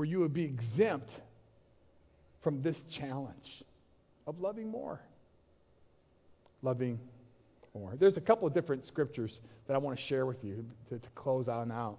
where 0.00 0.06
you 0.06 0.20
would 0.20 0.32
be 0.32 0.44
exempt 0.44 1.10
from 2.42 2.62
this 2.62 2.80
challenge 2.90 3.62
of 4.26 4.40
loving 4.40 4.66
more. 4.66 4.98
Loving 6.62 6.98
more. 7.74 7.92
There's 8.00 8.16
a 8.16 8.20
couple 8.22 8.48
of 8.48 8.54
different 8.54 8.86
scriptures 8.86 9.40
that 9.66 9.74
I 9.74 9.76
want 9.76 9.98
to 9.98 10.02
share 10.02 10.24
with 10.24 10.42
you 10.42 10.64
to, 10.88 10.98
to 10.98 11.08
close 11.10 11.50
on 11.50 11.70
out. 11.70 11.98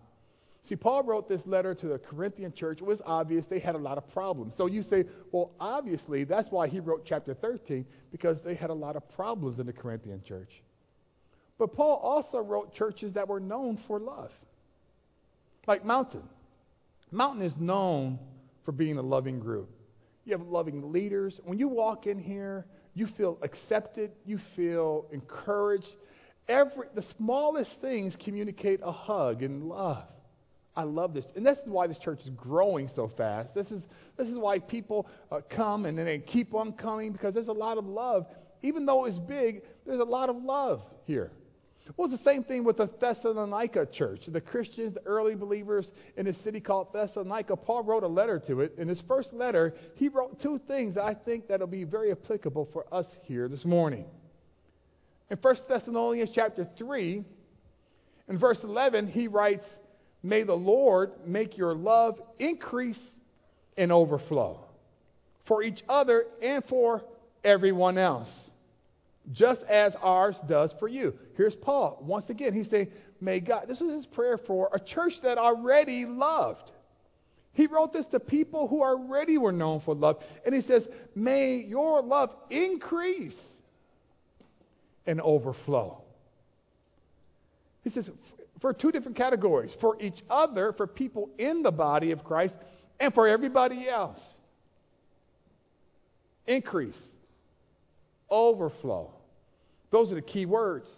See, 0.64 0.76
Paul 0.76 1.04
wrote 1.04 1.30
this 1.30 1.46
letter 1.46 1.76
to 1.76 1.88
the 1.90 2.00
Corinthian 2.00 2.54
church. 2.54 2.82
It 2.82 2.88
was 2.88 3.04
obvious 3.06 3.46
they 3.46 3.60
had 3.60 3.76
a 3.76 3.78
lot 3.78 4.00
of 4.00 4.10
problems. 4.10 4.56
So 4.58 4.66
you 4.66 4.82
say, 4.82 5.06
well, 5.32 5.52
obviously, 5.60 6.24
that's 6.24 6.50
why 6.50 6.70
he 6.70 6.80
wrote 6.80 7.04
chapter 7.06 7.36
13, 7.36 7.86
because 8.12 8.42
they 8.42 8.56
had 8.56 8.72
a 8.72 8.74
lot 8.74 8.96
of 8.96 9.08
problems 9.12 9.60
in 9.60 9.68
the 9.68 9.74
Corinthian 9.74 10.24
church. 10.24 10.64
But 11.60 11.76
Paul 11.76 11.98
also 11.98 12.40
wrote 12.40 12.74
churches 12.74 13.14
that 13.14 13.28
were 13.28 13.40
known 13.40 13.78
for 13.86 14.00
love, 14.00 14.32
like 15.68 15.86
Mountain. 15.86 16.24
Mountain 17.12 17.44
is 17.44 17.56
known 17.58 18.20
for 18.64 18.72
being 18.72 18.98
a 18.98 19.02
loving 19.02 19.40
group. 19.40 19.70
You 20.24 20.38
have 20.38 20.48
loving 20.48 20.92
leaders. 20.92 21.40
When 21.44 21.60
you 21.60 21.68
walk 21.68 22.08
in 22.08 22.20
here, 22.20 22.66
you 22.94 23.08
feel 23.08 23.38
accepted, 23.42 24.12
you 24.26 24.40
feel 24.56 25.08
encouraged. 25.12 25.96
Every 26.48 26.88
the 26.96 27.02
smallest 27.18 27.82
things 27.82 28.16
communicate 28.16 28.80
a 28.84 28.92
hug 28.92 29.44
and 29.44 29.64
love. 29.64 30.06
I 30.74 30.84
love 30.84 31.14
this, 31.14 31.26
and 31.36 31.46
this 31.46 31.58
is 31.58 31.68
why 31.68 31.88
this 31.88 32.00
church 32.00 32.22
is 32.22 32.30
growing 32.30 32.88
so 32.88 33.10
fast. 33.10 33.54
This 33.54 33.72
is 33.72 33.86
this 34.18 34.30
is 34.30 34.38
why 34.38 34.60
people 34.60 35.08
uh, 35.32 35.42
come 35.50 35.86
and 35.86 35.98
then 35.98 36.06
they 36.06 36.20
keep 36.20 36.54
on 36.54 36.72
coming 36.74 37.12
because 37.12 37.34
there's 37.34 37.50
a 37.50 37.54
lot 37.54 37.78
of 37.78 37.86
love. 37.86 38.26
Even 38.62 38.86
though 38.86 39.06
it's 39.06 39.20
big, 39.20 39.64
there's 39.86 40.00
a 40.00 40.06
lot 40.06 40.30
of 40.30 40.38
love 40.38 40.82
here. 41.06 41.32
Well, 41.98 42.12
it's 42.12 42.18
the 42.18 42.30
same 42.30 42.44
thing 42.44 42.64
with 42.64 42.78
the 42.78 42.90
Thessalonica 43.00 43.88
church. 43.88 44.22
The 44.28 44.42
Christians, 44.42 44.94
the 44.94 45.06
early 45.06 45.36
believers 45.36 45.92
in 46.16 46.28
a 46.28 46.34
city 46.34 46.60
called 46.60 46.94
Thessalonica, 46.94 47.56
Paul 47.56 47.84
wrote 47.84 48.04
a 48.04 48.08
letter 48.08 48.40
to 48.48 48.62
it. 48.62 48.76
In 48.78 48.88
his 48.88 49.02
first 49.08 49.34
letter, 49.34 49.74
he 49.96 50.08
wrote 50.08 50.40
two 50.40 50.60
things 50.68 50.98
I 50.98 51.14
think 51.14 51.48
that'll 51.48 51.68
be 51.68 51.84
very 51.84 52.12
applicable 52.12 52.70
for 52.72 52.86
us 52.94 53.08
here 53.24 53.48
this 53.48 53.66
morning. 53.66 54.06
In 55.30 55.38
1 55.38 55.56
Thessalonians 55.68 56.32
chapter 56.34 56.66
3, 56.78 57.24
in 58.30 58.38
verse 58.38 58.64
11, 58.64 59.08
he 59.08 59.28
writes, 59.28 59.66
May 60.24 60.44
the 60.44 60.56
Lord 60.56 61.12
make 61.26 61.58
your 61.58 61.74
love 61.74 62.22
increase 62.38 63.02
and 63.76 63.92
overflow 63.92 64.60
for 65.48 65.64
each 65.64 65.84
other 65.90 66.26
and 66.42 66.64
for 66.66 67.04
everyone 67.44 67.98
else 67.98 68.51
just 69.32 69.64
as 69.64 69.96
ours 70.02 70.40
does 70.48 70.74
for 70.80 70.88
you. 70.88 71.14
Here's 71.36 71.56
Paul. 71.56 72.00
Once 72.02 72.30
again, 72.30 72.54
he's 72.54 72.70
saying, 72.70 72.92
May 73.20 73.40
God, 73.40 73.68
this 73.68 73.82
is 73.82 73.92
his 73.92 74.06
prayer 74.06 74.38
for 74.38 74.70
a 74.74 74.80
church 74.80 75.22
that 75.22 75.38
already 75.38 76.06
loved. 76.06 76.72
He 77.54 77.68
wrote 77.68 77.94
this 77.94 78.08
to 78.08 78.20
people 78.20 78.68
who 78.68 78.82
already 78.82 79.38
were 79.38 79.52
known 79.52 79.82
for 79.82 79.94
love. 79.94 80.24
And 80.46 80.56
he 80.56 80.62
says, 80.62 80.88
May 81.14 81.58
your 81.58 82.02
love 82.02 82.36
increase 82.50 83.40
and 85.06 85.22
overflow. 85.22 86.02
He 87.84 87.90
says, 87.90 88.10
for 88.62 88.74
two 88.74 88.92
different 88.92 89.18
categories 89.18 89.76
for 89.82 90.00
each 90.02 90.22
other, 90.30 90.72
for 90.72 90.86
people 90.88 91.30
in 91.38 91.64
the 91.64 91.72
body 91.72 92.12
of 92.12 92.24
Christ, 92.24 92.56
and 93.00 93.14
for 93.14 93.28
everybody 93.28 93.90
else. 93.90 94.22
Increase 96.46 97.02
overflow. 98.32 99.12
Those 99.92 100.12
are 100.12 100.16
the 100.16 100.22
key 100.22 100.46
words. 100.46 100.90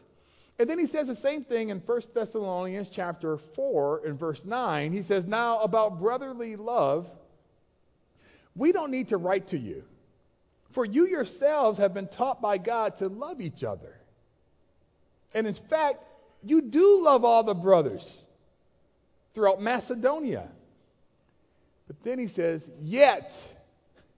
And 0.59 0.69
then 0.69 0.77
he 0.77 0.85
says 0.85 1.07
the 1.07 1.15
same 1.15 1.43
thing 1.43 1.69
in 1.69 1.79
1 1.79 2.01
Thessalonians 2.13 2.89
chapter 2.93 3.39
4 3.55 4.05
and 4.05 4.19
verse 4.19 4.41
9. 4.45 4.91
He 4.91 5.01
says, 5.01 5.25
Now 5.25 5.59
about 5.61 5.99
brotherly 5.99 6.55
love, 6.55 7.07
we 8.55 8.71
don't 8.71 8.91
need 8.91 9.09
to 9.09 9.17
write 9.17 9.49
to 9.49 9.57
you, 9.57 9.83
for 10.75 10.85
you 10.85 11.07
yourselves 11.07 11.79
have 11.79 11.93
been 11.93 12.07
taught 12.07 12.39
by 12.39 12.59
God 12.59 12.97
to 12.99 13.07
love 13.07 13.41
each 13.41 13.63
other. 13.63 13.95
And 15.33 15.47
in 15.47 15.55
fact, 15.69 16.03
you 16.43 16.61
do 16.61 17.01
love 17.01 17.25
all 17.25 17.43
the 17.43 17.55
brothers 17.55 18.07
throughout 19.33 19.59
Macedonia. 19.59 20.49
But 21.87 21.95
then 22.03 22.19
he 22.19 22.27
says, 22.27 22.61
Yet 22.81 23.29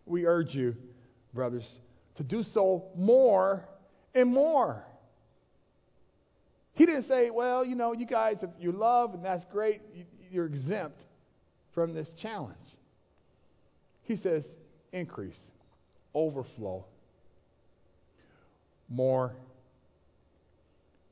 we 0.05 0.25
urge 0.25 0.53
you, 0.53 0.75
brothers, 1.33 1.67
to 2.15 2.23
do 2.23 2.43
so 2.43 2.85
more 2.95 3.67
and 4.13 4.29
more. 4.29 4.85
He 6.73 6.85
didn't 6.85 7.03
say, 7.03 7.29
well, 7.29 7.63
you 7.63 7.75
know, 7.75 7.93
you 7.93 8.05
guys, 8.05 8.43
if 8.43 8.49
you 8.59 8.71
love 8.71 9.13
and 9.13 9.23
that's 9.23 9.45
great, 9.45 9.81
you're 10.31 10.45
exempt 10.45 11.05
from 11.73 11.93
this 11.93 12.09
challenge. 12.17 12.57
He 14.03 14.15
says, 14.15 14.45
increase, 14.91 15.37
overflow, 16.13 16.85
more 18.89 19.33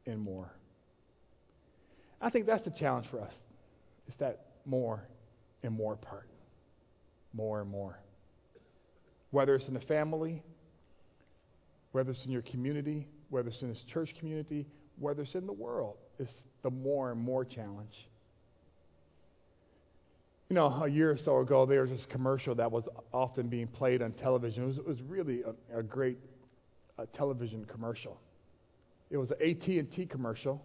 and 0.05 0.19
more. 0.19 0.51
I 2.21 2.29
think 2.29 2.45
that's 2.45 2.63
the 2.63 2.71
challenge 2.71 3.07
for 3.07 3.19
us. 3.21 3.33
It's 4.07 4.17
that 4.17 4.45
more 4.65 5.03
and 5.63 5.73
more 5.73 5.95
part. 5.95 6.27
More 7.33 7.61
and 7.61 7.69
more. 7.69 7.97
Whether 9.31 9.55
it's 9.55 9.67
in 9.67 9.73
the 9.73 9.79
family, 9.79 10.43
whether 11.93 12.11
it's 12.11 12.25
in 12.25 12.31
your 12.31 12.41
community, 12.41 13.07
whether 13.29 13.47
it's 13.47 13.61
in 13.61 13.69
this 13.69 13.83
church 13.83 14.13
community, 14.19 14.67
whether 14.99 15.21
it's 15.21 15.35
in 15.35 15.47
the 15.47 15.53
world, 15.53 15.95
it's 16.19 16.33
the 16.61 16.69
more 16.69 17.11
and 17.11 17.19
more 17.19 17.45
challenge. 17.45 18.07
You 20.49 20.55
know, 20.55 20.67
a 20.83 20.87
year 20.87 21.11
or 21.11 21.17
so 21.17 21.39
ago, 21.39 21.65
there 21.65 21.81
was 21.81 21.89
this 21.89 22.05
commercial 22.05 22.53
that 22.55 22.71
was 22.71 22.89
often 23.13 23.47
being 23.47 23.67
played 23.67 24.01
on 24.01 24.11
television. 24.11 24.63
It 24.63 24.67
was, 24.67 24.77
it 24.77 24.87
was 24.87 25.01
really 25.01 25.43
a, 25.43 25.79
a 25.79 25.83
great 25.83 26.17
television 27.13 27.65
commercial. 27.65 28.19
It 29.09 29.17
was 29.17 29.31
an 29.31 29.37
AT&T 29.41 30.07
commercial. 30.07 30.63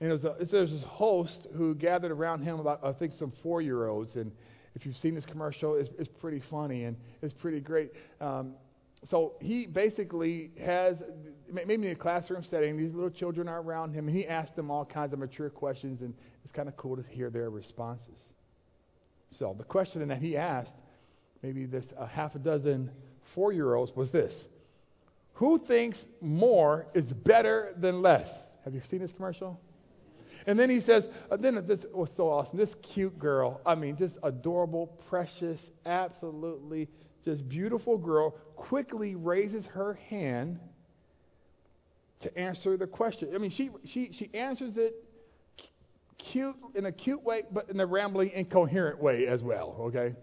And 0.00 0.10
it 0.10 0.12
was, 0.12 0.24
a, 0.24 0.36
there 0.50 0.60
was 0.60 0.70
this 0.70 0.82
host 0.82 1.48
who 1.56 1.74
gathered 1.74 2.12
around 2.12 2.42
him 2.42 2.60
about, 2.60 2.80
I 2.84 2.92
think, 2.92 3.14
some 3.14 3.32
four-year-olds. 3.42 4.14
And 4.14 4.30
if 4.74 4.86
you've 4.86 4.96
seen 4.96 5.14
this 5.14 5.26
commercial, 5.26 5.74
it's, 5.74 5.90
it's 5.98 6.08
pretty 6.08 6.40
funny 6.50 6.84
and 6.84 6.96
it's 7.20 7.34
pretty 7.34 7.60
great. 7.60 7.92
Um, 8.20 8.54
so 9.04 9.34
he 9.40 9.66
basically 9.66 10.50
has, 10.60 10.96
maybe 11.50 11.74
in 11.74 11.92
a 11.92 11.94
classroom 11.94 12.42
setting, 12.42 12.76
these 12.76 12.92
little 12.92 13.10
children 13.10 13.48
are 13.48 13.60
around 13.60 13.92
him, 13.92 14.08
and 14.08 14.16
he 14.16 14.26
asks 14.26 14.56
them 14.56 14.70
all 14.70 14.84
kinds 14.84 15.12
of 15.12 15.18
mature 15.18 15.50
questions, 15.50 16.00
and 16.00 16.14
it's 16.42 16.52
kind 16.52 16.68
of 16.68 16.76
cool 16.76 16.96
to 16.96 17.02
hear 17.02 17.30
their 17.30 17.50
responses. 17.50 18.18
So 19.30 19.54
the 19.56 19.64
question 19.64 20.06
that 20.08 20.18
he 20.18 20.36
asked, 20.36 20.74
maybe 21.42 21.66
this 21.66 21.86
a 21.96 22.06
half 22.06 22.34
a 22.34 22.38
dozen 22.38 22.90
four 23.34 23.52
year 23.52 23.74
olds, 23.74 23.92
was 23.94 24.10
this 24.10 24.44
Who 25.34 25.58
thinks 25.58 26.04
more 26.20 26.86
is 26.94 27.12
better 27.12 27.74
than 27.76 28.02
less? 28.02 28.28
Have 28.64 28.74
you 28.74 28.82
seen 28.90 29.00
this 29.00 29.12
commercial? 29.12 29.60
And 30.46 30.58
then 30.58 30.70
he 30.70 30.80
says, 30.80 31.04
uh, 31.30 31.36
then 31.36 31.62
this 31.66 31.84
was 31.92 32.10
so 32.16 32.30
awesome. 32.30 32.56
This 32.56 32.74
cute 32.94 33.18
girl, 33.18 33.60
I 33.66 33.74
mean, 33.74 33.96
just 33.96 34.16
adorable, 34.22 34.86
precious, 35.08 35.60
absolutely 35.84 36.88
this 37.24 37.40
beautiful 37.40 37.98
girl 37.98 38.30
quickly 38.56 39.14
raises 39.14 39.66
her 39.66 39.94
hand 40.08 40.58
to 42.20 42.38
answer 42.38 42.76
the 42.76 42.86
question. 42.86 43.30
I 43.34 43.38
mean, 43.38 43.50
she, 43.50 43.70
she, 43.84 44.10
she 44.12 44.30
answers 44.34 44.76
it 44.76 44.94
cute 46.18 46.56
in 46.74 46.86
a 46.86 46.92
cute 46.92 47.22
way, 47.22 47.44
but 47.52 47.70
in 47.70 47.78
a 47.80 47.86
rambling, 47.86 48.30
incoherent 48.30 49.00
way 49.00 49.26
as 49.26 49.42
well, 49.42 49.76
okay? 49.80 50.14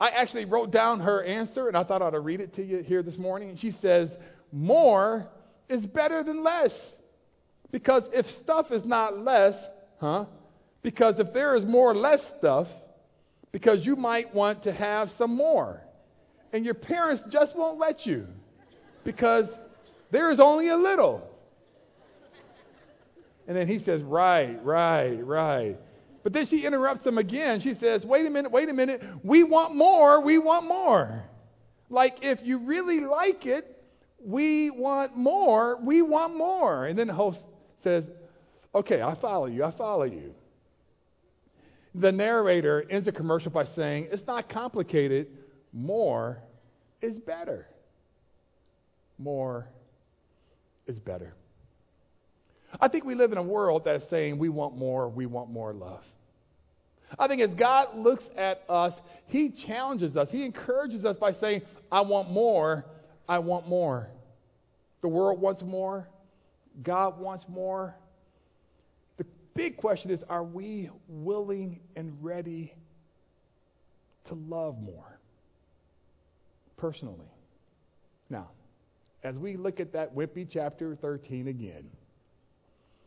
I 0.00 0.08
actually 0.08 0.46
wrote 0.46 0.72
down 0.72 1.00
her 1.00 1.22
answer, 1.22 1.68
and 1.68 1.76
I 1.76 1.84
thought 1.84 2.02
I'd 2.02 2.14
read 2.16 2.40
it 2.40 2.54
to 2.54 2.64
you 2.64 2.78
here 2.78 3.02
this 3.02 3.16
morning. 3.16 3.50
And 3.50 3.58
she 3.58 3.70
says, 3.70 4.10
More 4.50 5.28
is 5.68 5.86
better 5.86 6.24
than 6.24 6.42
less. 6.42 6.72
Because 7.70 8.02
if 8.12 8.26
stuff 8.26 8.72
is 8.72 8.84
not 8.84 9.18
less, 9.18 9.54
huh? 10.00 10.26
Because 10.82 11.20
if 11.20 11.32
there 11.32 11.54
is 11.54 11.64
more 11.64 11.92
or 11.92 11.94
less 11.94 12.20
stuff, 12.38 12.66
because 13.52 13.84
you 13.84 13.94
might 13.94 14.34
want 14.34 14.62
to 14.64 14.72
have 14.72 15.10
some 15.10 15.36
more. 15.36 15.82
And 16.52 16.64
your 16.64 16.74
parents 16.74 17.22
just 17.30 17.56
won't 17.56 17.78
let 17.78 18.04
you 18.04 18.26
because 19.04 19.48
there 20.10 20.30
is 20.30 20.40
only 20.40 20.68
a 20.68 20.76
little. 20.76 21.28
And 23.46 23.56
then 23.56 23.66
he 23.66 23.78
says, 23.78 24.02
Right, 24.02 24.62
right, 24.64 25.24
right. 25.24 25.76
But 26.22 26.32
then 26.32 26.46
she 26.46 26.64
interrupts 26.64 27.06
him 27.06 27.18
again. 27.18 27.60
She 27.60 27.74
says, 27.74 28.04
Wait 28.04 28.26
a 28.26 28.30
minute, 28.30 28.52
wait 28.52 28.68
a 28.68 28.72
minute. 28.72 29.02
We 29.22 29.44
want 29.44 29.74
more, 29.74 30.20
we 30.20 30.38
want 30.38 30.66
more. 30.66 31.24
Like, 31.90 32.18
if 32.22 32.42
you 32.42 32.58
really 32.58 33.00
like 33.00 33.44
it, 33.46 33.68
we 34.24 34.70
want 34.70 35.16
more, 35.16 35.78
we 35.82 36.00
want 36.00 36.36
more. 36.36 36.86
And 36.86 36.98
then 36.98 37.08
the 37.08 37.14
host 37.14 37.40
says, 37.82 38.04
Okay, 38.74 39.02
I 39.02 39.14
follow 39.14 39.46
you, 39.46 39.64
I 39.64 39.70
follow 39.72 40.04
you. 40.04 40.34
The 41.94 42.12
narrator 42.12 42.84
ends 42.88 43.06
the 43.06 43.12
commercial 43.12 43.50
by 43.50 43.64
saying, 43.64 44.08
It's 44.10 44.26
not 44.26 44.48
complicated. 44.48 45.28
More 45.72 46.42
is 47.00 47.18
better. 47.18 47.66
More 49.18 49.68
is 50.86 50.98
better. 50.98 51.34
I 52.80 52.88
think 52.88 53.04
we 53.04 53.14
live 53.14 53.32
in 53.32 53.38
a 53.38 53.42
world 53.42 53.84
that 53.84 53.96
is 53.96 54.04
saying 54.08 54.38
we 54.38 54.48
want 54.48 54.76
more, 54.76 55.08
we 55.08 55.26
want 55.26 55.50
more 55.50 55.72
love. 55.72 56.04
I 57.18 57.28
think 57.28 57.42
as 57.42 57.54
God 57.54 57.96
looks 57.96 58.24
at 58.36 58.62
us, 58.68 58.94
He 59.26 59.50
challenges 59.50 60.16
us, 60.16 60.30
He 60.30 60.44
encourages 60.44 61.04
us 61.04 61.16
by 61.16 61.32
saying, 61.32 61.62
I 61.90 62.00
want 62.00 62.30
more, 62.30 62.86
I 63.28 63.38
want 63.38 63.68
more. 63.68 64.08
The 65.02 65.08
world 65.08 65.40
wants 65.40 65.62
more, 65.62 66.08
God 66.82 67.20
wants 67.20 67.44
more 67.48 67.94
big 69.54 69.76
question 69.76 70.10
is 70.10 70.22
are 70.28 70.44
we 70.44 70.90
willing 71.08 71.80
and 71.96 72.12
ready 72.22 72.74
to 74.24 74.34
love 74.34 74.80
more 74.80 75.18
personally? 76.76 77.30
Now, 78.30 78.50
as 79.24 79.38
we 79.38 79.56
look 79.56 79.80
at 79.80 79.92
that 79.92 80.14
Wimpy 80.14 80.46
chapter 80.48 80.96
13 80.96 81.48
again, 81.48 81.88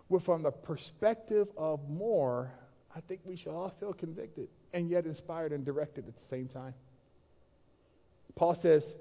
we're 0.08 0.19
from 0.19 0.43
the 0.43 0.51
perspective 0.51 1.47
of 1.58 1.89
more, 1.89 2.51
I 2.95 2.99
think 3.01 3.21
we 3.25 3.36
should 3.36 3.51
all 3.51 3.73
feel 3.79 3.93
convicted 3.93 4.47
and 4.73 4.89
yet 4.89 5.05
inspired 5.05 5.51
and 5.51 5.65
directed 5.65 6.08
at 6.08 6.15
the 6.15 6.25
same 6.29 6.47
time. 6.47 6.73
Paul 8.36 8.55
says, 8.55 8.93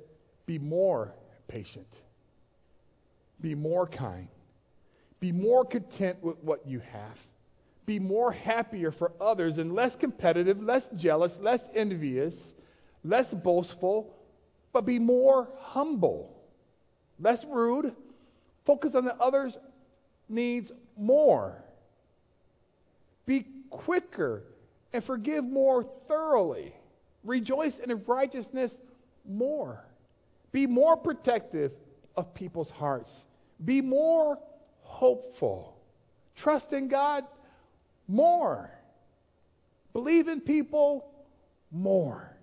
be 0.46 0.58
more 0.58 1.12
patient, 1.48 2.00
be 3.40 3.54
more 3.54 3.86
kind, 3.86 4.28
be 5.20 5.32
more 5.32 5.64
content 5.64 6.22
with 6.22 6.36
what 6.42 6.66
you 6.66 6.80
have 6.80 7.18
be 7.86 7.98
more 7.98 8.32
happier 8.32 8.90
for 8.90 9.12
others 9.20 9.58
and 9.58 9.74
less 9.74 9.94
competitive, 9.96 10.62
less 10.62 10.86
jealous, 10.96 11.32
less 11.40 11.60
envious, 11.74 12.34
less 13.02 13.32
boastful, 13.32 14.14
but 14.72 14.86
be 14.86 14.98
more 14.98 15.48
humble, 15.58 16.34
less 17.20 17.44
rude, 17.44 17.94
focus 18.64 18.94
on 18.94 19.04
the 19.04 19.14
others 19.16 19.56
needs 20.28 20.72
more. 20.96 21.62
Be 23.26 23.46
quicker 23.70 24.44
and 24.92 25.04
forgive 25.04 25.44
more 25.44 25.86
thoroughly. 26.08 26.74
Rejoice 27.22 27.78
in 27.78 28.02
righteousness 28.06 28.72
more. 29.28 29.84
Be 30.52 30.66
more 30.66 30.96
protective 30.96 31.72
of 32.16 32.34
people's 32.34 32.70
hearts. 32.70 33.24
Be 33.64 33.80
more 33.80 34.38
hopeful. 34.82 35.76
Trust 36.36 36.72
in 36.72 36.88
God 36.88 37.24
more. 38.08 38.70
Believe 39.92 40.28
in 40.28 40.40
people 40.40 41.10
more. 41.70 42.36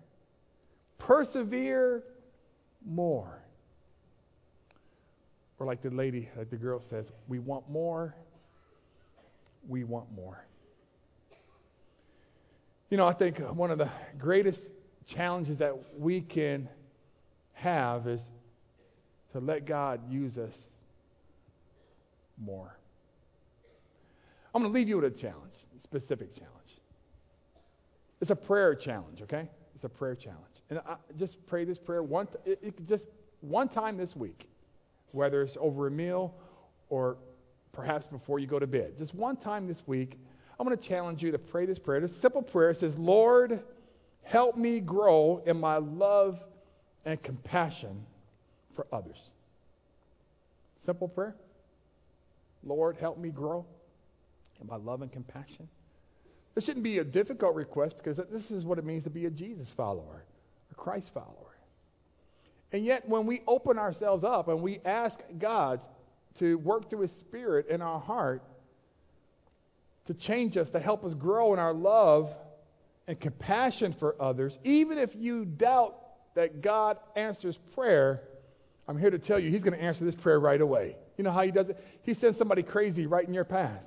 Persevere 0.98 2.04
more. 2.86 3.42
Or 5.60 5.66
like 5.66 5.82
the 5.82 5.90
lady, 5.90 6.30
like 6.38 6.50
the 6.50 6.56
girl 6.56 6.82
says, 6.90 7.06
we 7.28 7.40
want 7.40 7.70
more. 7.70 8.16
We 9.68 9.84
want 9.84 10.12
more. 10.12 10.44
You 12.90 12.98
know, 12.98 13.08
I 13.08 13.14
think 13.14 13.40
one 13.40 13.72
of 13.72 13.78
the 13.78 13.90
greatest 14.18 14.60
challenges 15.08 15.60
that 15.60 15.76
we 15.98 16.22
can 16.22 16.68
have 17.54 18.08
is 18.08 18.22
to 19.34 19.40
let 19.40 19.66
God 19.66 20.12
use 20.12 20.38
us 20.38 20.54
more. 22.38 22.76
I'm 24.54 24.62
going 24.62 24.74
to 24.74 24.78
leave 24.78 24.90
you 24.90 24.98
with 24.98 25.06
a 25.06 25.18
challenge, 25.18 25.54
a 25.78 25.82
specific 25.82 26.34
challenge. 26.34 26.52
It's 28.20 28.32
a 28.32 28.36
prayer 28.36 28.76
challenge, 28.76 29.22
okay? 29.22 29.48
It's 29.76 29.84
a 29.84 29.90
prayer 29.90 30.16
challenge. 30.16 30.46
And 30.70 30.80
I, 30.80 30.96
just 31.18 31.46
pray 31.48 31.66
this 31.66 31.78
prayer 31.78 32.04
one 32.04 32.28
it, 32.46 32.60
it, 32.62 32.88
just 32.88 33.08
one 33.42 33.68
time 33.68 33.98
this 33.98 34.16
week, 34.16 34.48
whether 35.12 35.42
it's 35.42 35.58
over 35.60 35.88
a 35.88 35.92
meal 35.92 36.36
or 36.90 37.18
perhaps 37.72 38.06
before 38.06 38.40
you 38.40 38.48
go 38.48 38.60
to 38.60 38.68
bed. 38.68 38.98
Just 38.98 39.16
one 39.16 39.38
time 39.38 39.68
this 39.68 39.82
week, 39.88 40.20
I'm 40.60 40.68
going 40.68 40.78
to 40.78 40.88
challenge 40.88 41.24
you 41.24 41.32
to 41.32 41.40
pray 41.40 41.66
this 41.66 41.80
prayer. 41.80 42.00
This 42.00 42.16
simple 42.22 42.42
prayer 42.42 42.72
it 42.72 42.78
says, 42.78 42.96
Lord, 42.98 43.64
help 44.24 44.58
me 44.58 44.80
grow 44.80 45.42
in 45.46 45.60
my 45.60 45.78
love 45.78 46.40
and 47.06 47.22
compassion 47.24 48.06
for 48.76 48.86
others. 48.92 49.18
Simple 50.86 51.08
prayer. 51.08 51.36
Lord, 52.64 52.98
help 52.98 53.18
me 53.18 53.30
grow 53.30 53.66
in 54.62 54.68
my 54.68 54.78
love 54.78 55.02
and 55.02 55.12
compassion. 55.12 55.68
This 56.56 56.66
shouldn't 56.66 56.84
be 56.84 57.00
a 57.00 57.04
difficult 57.04 57.56
request 57.56 57.96
because 57.98 58.20
this 58.32 58.52
is 58.52 58.66
what 58.66 58.78
it 58.78 58.86
means 58.86 59.04
to 59.04 59.10
be 59.10 59.26
a 59.26 59.30
Jesus 59.30 59.72
follower, 59.76 60.24
a 60.72 60.76
Christ 60.76 61.12
follower. 61.14 61.36
And 62.72 62.86
yet, 62.86 63.08
when 63.08 63.26
we 63.26 63.42
open 63.48 63.78
ourselves 63.78 64.24
up 64.24 64.48
and 64.48 64.62
we 64.62 64.80
ask 64.86 65.16
God 65.38 65.82
to 66.40 66.56
work 66.56 66.90
through 66.90 67.02
His 67.02 67.12
Spirit 67.12 67.68
in 67.68 67.82
our 67.82 68.00
heart 68.00 68.44
to 70.06 70.14
change 70.14 70.58
us, 70.58 70.70
to 70.72 70.80
help 70.80 71.04
us 71.04 71.14
grow 71.14 71.54
in 71.54 71.60
our 71.60 71.74
love 71.74 72.30
and 73.08 73.20
compassion 73.20 73.96
for 74.00 74.16
others, 74.22 74.58
even 74.64 74.98
if 74.98 75.10
you 75.16 75.46
doubt 75.46 75.98
that 76.36 76.62
God 76.62 76.98
answers 77.16 77.58
prayer, 77.76 78.22
I'm 78.88 78.98
here 78.98 79.10
to 79.10 79.20
tell 79.20 79.40
you 79.40 79.50
He's 79.50 79.64
going 79.64 79.78
to 79.78 79.84
answer 79.84 80.06
this 80.06 80.16
prayer 80.16 80.40
right 80.40 80.62
away. 80.62 80.96
You 81.18 81.24
know 81.26 81.32
how 81.32 81.44
He 81.44 81.52
does 81.52 81.70
it? 81.70 81.78
He 82.04 82.14
sends 82.14 82.38
somebody 82.38 82.64
crazy 82.64 83.06
right 83.06 83.28
in 83.28 83.34
your 83.34 83.46
path. 83.46 83.84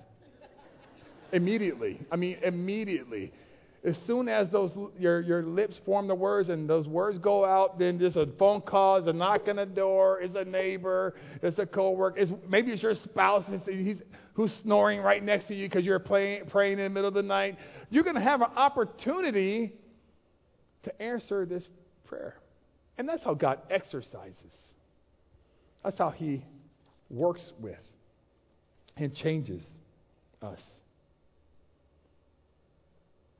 Immediately. 1.34 2.00
I 2.10 2.16
mean, 2.16 2.38
immediately. 2.42 3.32
As 3.82 3.98
soon 4.06 4.30
as 4.30 4.48
those 4.48 4.74
your 4.98 5.20
your 5.20 5.42
lips 5.42 5.78
form 5.84 6.06
the 6.08 6.14
words 6.14 6.48
and 6.48 6.66
those 6.66 6.88
words 6.88 7.18
go 7.18 7.44
out, 7.44 7.78
then 7.78 7.98
there's 7.98 8.16
a 8.16 8.26
phone 8.38 8.62
call, 8.62 8.94
there's 8.94 9.14
a 9.14 9.18
knock 9.18 9.46
on 9.46 9.56
the 9.56 9.66
door, 9.66 10.20
it's 10.22 10.34
a 10.34 10.44
neighbor, 10.44 11.14
it's 11.42 11.58
a 11.58 11.66
coworker, 11.66 12.18
it's 12.18 12.32
maybe 12.48 12.72
it's 12.72 12.82
your 12.82 12.94
spouse 12.94 13.44
he's, 13.66 14.00
who's 14.32 14.54
snoring 14.62 15.02
right 15.02 15.22
next 15.22 15.48
to 15.48 15.54
you 15.54 15.68
because 15.68 15.84
you're 15.84 15.98
praying, 15.98 16.46
praying 16.46 16.78
in 16.78 16.84
the 16.84 16.88
middle 16.88 17.08
of 17.08 17.14
the 17.14 17.22
night. 17.22 17.58
You're 17.90 18.04
going 18.04 18.16
to 18.16 18.22
have 18.22 18.40
an 18.40 18.50
opportunity 18.56 19.74
to 20.84 21.02
answer 21.02 21.44
this 21.44 21.68
prayer, 22.06 22.36
and 22.96 23.06
that's 23.06 23.22
how 23.22 23.34
God 23.34 23.60
exercises. 23.68 24.56
That's 25.82 25.98
how 25.98 26.08
He 26.08 26.42
works 27.10 27.52
with 27.60 27.76
and 28.96 29.14
changes 29.14 29.62
us 30.40 30.78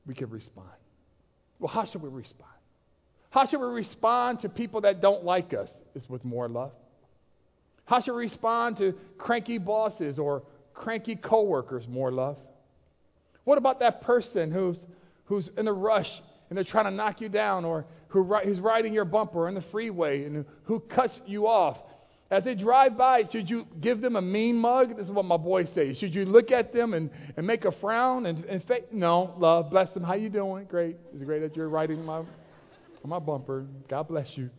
we 0.05 0.13
can 0.13 0.29
respond. 0.29 0.69
Well, 1.59 1.69
how 1.69 1.85
should 1.85 2.01
we 2.01 2.09
respond? 2.09 2.51
How 3.29 3.45
should 3.45 3.59
we 3.59 3.67
respond 3.67 4.39
to 4.41 4.49
people 4.49 4.81
that 4.81 5.01
don't 5.01 5.23
like 5.23 5.53
us? 5.53 5.69
Is 5.93 6.07
with 6.09 6.23
more 6.23 6.47
love. 6.47 6.71
How 7.85 8.01
should 8.01 8.13
we 8.13 8.21
respond 8.21 8.77
to 8.77 8.93
cranky 9.17 9.57
bosses 9.57 10.17
or 10.17 10.43
cranky 10.73 11.15
coworkers? 11.15 11.87
More 11.87 12.11
love. 12.11 12.37
What 13.43 13.57
about 13.57 13.79
that 13.79 14.01
person 14.01 14.51
who's 14.51 14.83
who's 15.25 15.49
in 15.57 15.67
a 15.67 15.73
rush 15.73 16.09
and 16.49 16.57
they're 16.57 16.63
trying 16.63 16.85
to 16.85 16.91
knock 16.91 17.21
you 17.21 17.29
down, 17.29 17.65
or 17.65 17.85
who, 18.09 18.23
who's 18.23 18.59
riding 18.59 18.93
your 18.93 19.05
bumper 19.05 19.47
on 19.47 19.55
the 19.55 19.63
freeway 19.71 20.23
and 20.25 20.45
who 20.63 20.79
cuts 20.79 21.19
you 21.25 21.47
off 21.47 21.77
as 22.31 22.43
they 22.43 22.55
drive 22.55 22.97
by, 22.97 23.23
should 23.23 23.49
you 23.49 23.67
give 23.79 24.01
them 24.01 24.15
a 24.15 24.21
mean 24.21 24.57
mug? 24.57 24.97
This 24.97 25.05
is 25.05 25.11
what 25.11 25.25
my 25.25 25.37
boys 25.37 25.69
say. 25.75 25.93
Should 25.93 26.15
you 26.15 26.25
look 26.25 26.51
at 26.51 26.73
them 26.73 26.93
and, 26.95 27.11
and 27.37 27.45
make 27.45 27.65
a 27.65 27.71
frown 27.71 28.25
and, 28.25 28.43
and 28.45 28.63
fa- 28.63 28.81
no, 28.91 29.35
love, 29.37 29.69
bless 29.69 29.91
them. 29.91 30.03
How 30.03 30.15
you 30.15 30.29
doing? 30.29 30.65
Great. 30.65 30.97
It's 31.13 31.23
great 31.23 31.39
that 31.39 31.55
you're 31.55 31.69
riding 31.69 32.03
my 32.03 32.23
my 33.03 33.19
bumper. 33.19 33.67
God 33.87 34.07
bless 34.07 34.35
you. 34.35 34.49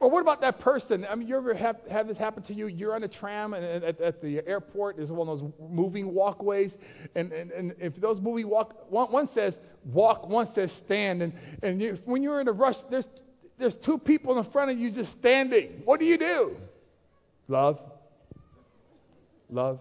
Well, 0.00 0.10
what 0.10 0.20
about 0.20 0.40
that 0.42 0.60
person? 0.60 1.04
I 1.10 1.16
mean, 1.16 1.26
you 1.26 1.36
ever 1.36 1.52
have, 1.54 1.78
have 1.90 2.06
this 2.06 2.16
happen 2.16 2.44
to 2.44 2.54
you? 2.54 2.68
You're 2.68 2.94
on 2.94 3.02
a 3.02 3.08
tram 3.08 3.52
and, 3.52 3.64
and 3.64 3.84
at, 3.84 4.00
at, 4.00 4.22
the 4.22 4.46
airport. 4.46 4.96
There's 4.96 5.10
one 5.10 5.28
of 5.28 5.40
those 5.40 5.50
moving 5.68 6.14
walkways, 6.14 6.76
and, 7.16 7.32
and, 7.32 7.50
and 7.50 7.74
if 7.80 7.96
those 7.96 8.20
moving 8.20 8.48
walk, 8.48 8.88
one, 8.88 9.10
one 9.10 9.28
says 9.34 9.58
walk, 9.84 10.28
one 10.28 10.46
says 10.54 10.70
stand, 10.70 11.22
and 11.22 11.32
and 11.64 11.82
you, 11.82 11.98
when 12.04 12.22
you're 12.22 12.40
in 12.40 12.46
a 12.46 12.52
rush, 12.52 12.76
there's 12.88 13.08
there's 13.58 13.74
two 13.74 13.98
people 13.98 14.38
in 14.38 14.44
front 14.50 14.70
of 14.70 14.78
you 14.78 14.90
just 14.90 15.12
standing. 15.12 15.82
What 15.84 16.00
do 16.00 16.06
you 16.06 16.16
do? 16.16 16.56
Love. 17.48 17.80
Love. 19.50 19.80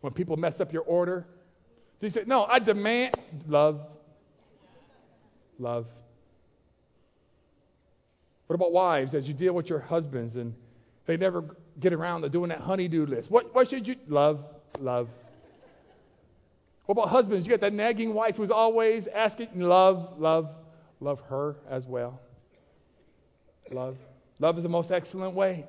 When 0.00 0.12
people 0.12 0.36
mess 0.36 0.60
up 0.60 0.72
your 0.72 0.82
order, 0.82 1.26
do 2.00 2.06
you 2.06 2.10
say, 2.10 2.24
No, 2.26 2.44
I 2.44 2.58
demand 2.58 3.18
love? 3.46 3.80
Love. 5.58 5.86
What 8.46 8.54
about 8.54 8.72
wives 8.72 9.14
as 9.14 9.26
you 9.26 9.34
deal 9.34 9.52
with 9.54 9.68
your 9.68 9.80
husbands 9.80 10.36
and 10.36 10.54
they 11.06 11.16
never 11.16 11.56
get 11.80 11.92
around 11.92 12.22
to 12.22 12.28
doing 12.28 12.50
that 12.50 12.60
honeydew 12.60 13.06
list? 13.06 13.30
What, 13.30 13.54
what 13.54 13.68
should 13.68 13.88
you 13.88 13.96
love? 14.06 14.44
Love. 14.78 15.08
What 16.84 16.92
about 16.92 17.08
husbands? 17.08 17.44
You 17.44 17.50
got 17.50 17.60
that 17.60 17.72
nagging 17.72 18.14
wife 18.14 18.36
who's 18.36 18.52
always 18.52 19.08
asking, 19.08 19.48
love, 19.58 20.18
love, 20.18 20.50
love 21.00 21.20
her 21.28 21.56
as 21.68 21.86
well. 21.86 22.20
Love. 23.70 23.96
Love 24.38 24.56
is 24.56 24.62
the 24.62 24.68
most 24.68 24.90
excellent 24.90 25.34
way. 25.34 25.66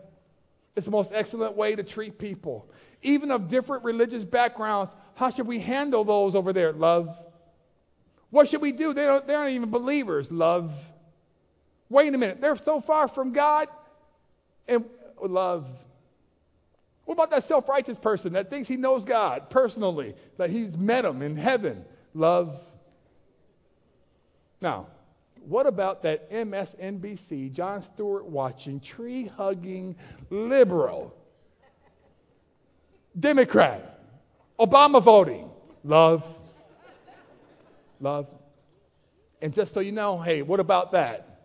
It's 0.76 0.86
the 0.86 0.92
most 0.92 1.12
excellent 1.14 1.56
way 1.56 1.76
to 1.76 1.84
treat 1.84 2.20
people. 2.20 2.70
Even 3.02 3.32
of 3.32 3.50
different 3.50 3.84
religious 3.84 4.24
backgrounds, 4.24 4.94
how 5.16 5.32
should 5.32 5.48
we 5.48 5.60
handle 5.60 6.04
those 6.04 6.36
over 6.36 6.54
there? 6.54 6.72
Love. 6.72 7.10
What 8.30 8.48
should 8.50 8.62
we 8.62 8.72
do? 8.72 8.94
They, 8.94 9.06
don't, 9.06 9.26
they 9.26 9.34
aren't 9.34 9.56
even 9.56 9.72
believers. 9.72 10.28
Love. 10.30 10.72
Wait 11.90 12.14
a 12.14 12.18
minute. 12.18 12.42
They're 12.42 12.58
so 12.58 12.82
far 12.82 13.08
from 13.08 13.34
God. 13.34 13.70
And 14.68 14.86
oh, 15.20 15.26
love. 15.26 15.66
What 17.06 17.14
about 17.14 17.30
that 17.32 17.48
self 17.48 17.70
righteous 17.70 17.98
person 17.98 18.34
that 18.34 18.50
thinks 18.50 18.68
he 18.68 18.76
knows 18.76 19.06
God 19.06 19.50
personally, 19.50 20.14
that 20.38 20.50
he's 20.50 20.76
met 20.76 21.06
him 21.06 21.22
in 21.22 21.38
heaven? 21.38 21.86
Love. 22.14 22.60
Now, 24.60 24.88
what 25.46 25.68
about 25.68 26.04
that 26.04 26.32
MSNBC, 26.32 27.52
Jon 27.54 27.84
Stewart 27.94 28.26
watching, 28.26 28.80
tree 28.80 29.26
hugging 29.28 29.96
liberal, 30.30 31.14
Democrat, 33.20 34.00
Obama 34.60 35.04
voting? 35.04 35.50
Love. 35.84 36.24
Love. 38.00 38.28
And 39.42 39.54
just 39.54 39.74
so 39.74 39.80
you 39.80 39.92
know, 39.92 40.20
hey, 40.20 40.42
what 40.42 40.60
about 40.60 40.92
that? 40.92 41.42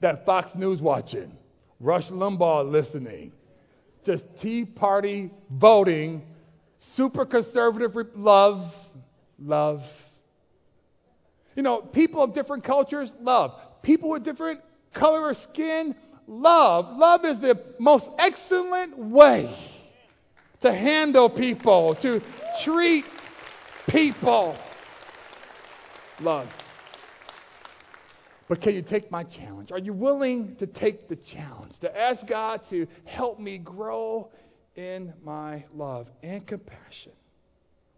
That 0.00 0.26
Fox 0.26 0.54
News 0.54 0.80
watching, 0.80 1.32
Rush 1.80 2.08
Limbaugh 2.08 2.70
listening, 2.70 3.32
just 4.04 4.24
Tea 4.40 4.64
Party 4.64 5.30
voting, 5.50 6.22
super 6.78 7.24
conservative 7.24 7.92
love, 8.14 8.72
love. 9.38 9.82
You 11.56 11.62
know, 11.62 11.80
people 11.80 12.22
of 12.22 12.34
different 12.34 12.64
cultures, 12.64 13.12
love. 13.20 13.52
People 13.82 14.10
with 14.10 14.24
different 14.24 14.60
color 14.92 15.30
of 15.30 15.36
skin, 15.38 15.96
love. 16.26 16.96
Love 16.96 17.24
is 17.24 17.40
the 17.40 17.60
most 17.78 18.08
excellent 18.18 18.96
way 18.98 19.56
to 20.60 20.72
handle 20.72 21.30
people, 21.30 21.94
to 21.96 22.20
treat 22.62 23.04
people. 23.88 24.56
Love. 26.20 26.48
But 28.48 28.60
can 28.60 28.74
you 28.74 28.82
take 28.82 29.10
my 29.10 29.24
challenge? 29.24 29.72
Are 29.72 29.78
you 29.78 29.92
willing 29.92 30.56
to 30.56 30.66
take 30.66 31.08
the 31.08 31.16
challenge, 31.16 31.78
to 31.80 31.98
ask 31.98 32.26
God 32.26 32.60
to 32.70 32.86
help 33.04 33.40
me 33.40 33.58
grow 33.58 34.30
in 34.76 35.12
my 35.24 35.64
love 35.74 36.08
and 36.22 36.46
compassion? 36.46 37.12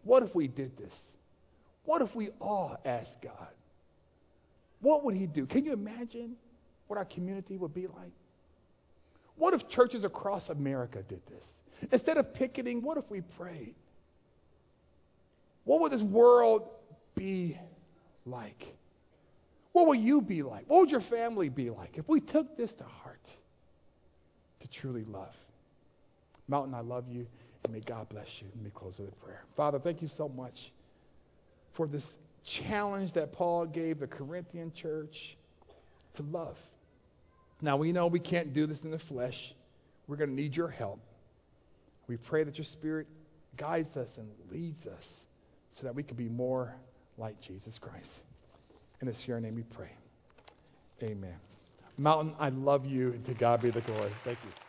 What 0.04 0.22
if 0.22 0.34
we 0.34 0.48
did 0.48 0.76
this? 0.78 0.94
What 1.89 2.03
if 2.03 2.14
we 2.14 2.28
all 2.39 2.76
asked 2.84 3.22
God? 3.22 3.49
What 4.82 5.05
would 5.05 5.14
He 5.14 5.26
do? 5.26 5.47
Can 5.47 5.64
you 5.64 5.72
imagine 5.72 6.36
what 6.86 6.99
our 6.99 7.07
community 7.07 7.57
would 7.57 7.72
be 7.72 7.86
like? 7.86 8.12
What 9.36 9.55
if 9.55 9.70
churches 9.70 10.05
across 10.05 10.51
America 10.51 11.03
did 11.09 11.22
this? 11.26 11.47
Instead 11.91 12.18
of 12.18 12.34
picketing, 12.34 12.82
what 12.82 12.99
if 12.99 13.05
we 13.09 13.22
prayed? 13.22 13.74
What 15.64 15.80
would 15.80 15.91
this 15.91 16.03
world 16.03 16.68
be 17.14 17.59
like? 18.26 18.74
What 19.72 19.86
will 19.86 19.95
you 19.95 20.20
be 20.20 20.43
like? 20.43 20.66
What 20.66 20.80
would 20.80 20.91
your 20.91 21.01
family 21.01 21.49
be 21.49 21.70
like 21.70 21.97
if 21.97 22.07
we 22.07 22.20
took 22.20 22.55
this 22.55 22.74
to 22.74 22.84
heart 22.84 23.30
to 24.61 24.68
truly 24.68 25.05
love? 25.05 25.34
Mountain, 26.49 26.74
I 26.74 26.80
love 26.80 27.05
you, 27.09 27.26
and 27.64 27.72
may 27.72 27.80
God 27.80 28.11
bless 28.11 28.28
you. 28.43 28.49
Let 28.55 28.62
me 28.62 28.70
close 28.74 28.93
with 28.99 29.09
a 29.09 29.24
prayer. 29.24 29.45
Father, 29.57 29.78
thank 29.78 30.03
you 30.03 30.09
so 30.09 30.28
much 30.28 30.70
for 31.77 31.87
this 31.87 32.07
challenge 32.45 33.12
that 33.12 33.33
Paul 33.33 33.66
gave 33.66 34.01
the 34.01 34.07
Corinthian 34.07 34.73
church 34.73 35.37
to 36.14 36.23
love. 36.23 36.57
Now, 37.61 37.77
we 37.77 37.93
know 37.93 38.07
we 38.07 38.21
can't 38.21 38.53
do 38.53 38.66
this 38.66 38.81
in 38.83 38.91
the 38.91 38.99
flesh. 38.99 39.55
We're 40.07 40.16
going 40.16 40.31
to 40.31 40.37
need 40.37 40.57
your 40.57 40.69
help. 40.69 41.01
We 42.07 42.16
pray 42.16 42.45
that 42.45 42.57
your 42.57 42.64
Spirit 42.64 43.07
guides 43.57 43.97
us 43.97 44.09
and 44.16 44.29
leads 44.51 44.87
us 44.87 45.05
so 45.73 45.83
that 45.83 45.95
we 45.95 46.03
can 46.03 46.16
be 46.16 46.29
more 46.29 46.75
like 47.19 47.41
Jesus 47.41 47.79
Christ. 47.79 48.21
And 49.01 49.09
it's 49.09 49.27
your 49.27 49.41
name 49.41 49.57
we 49.57 49.62
pray. 49.62 49.91
Amen. 51.03 51.35
Mountain, 51.97 52.35
I 52.39 52.49
love 52.49 52.87
you, 52.87 53.12
and 53.12 53.25
to 53.27 53.35
God 53.35 53.61
be 53.61 53.71
the 53.71 53.81
glory. 53.81 54.12
Thank 54.25 54.39
you. 54.45 54.68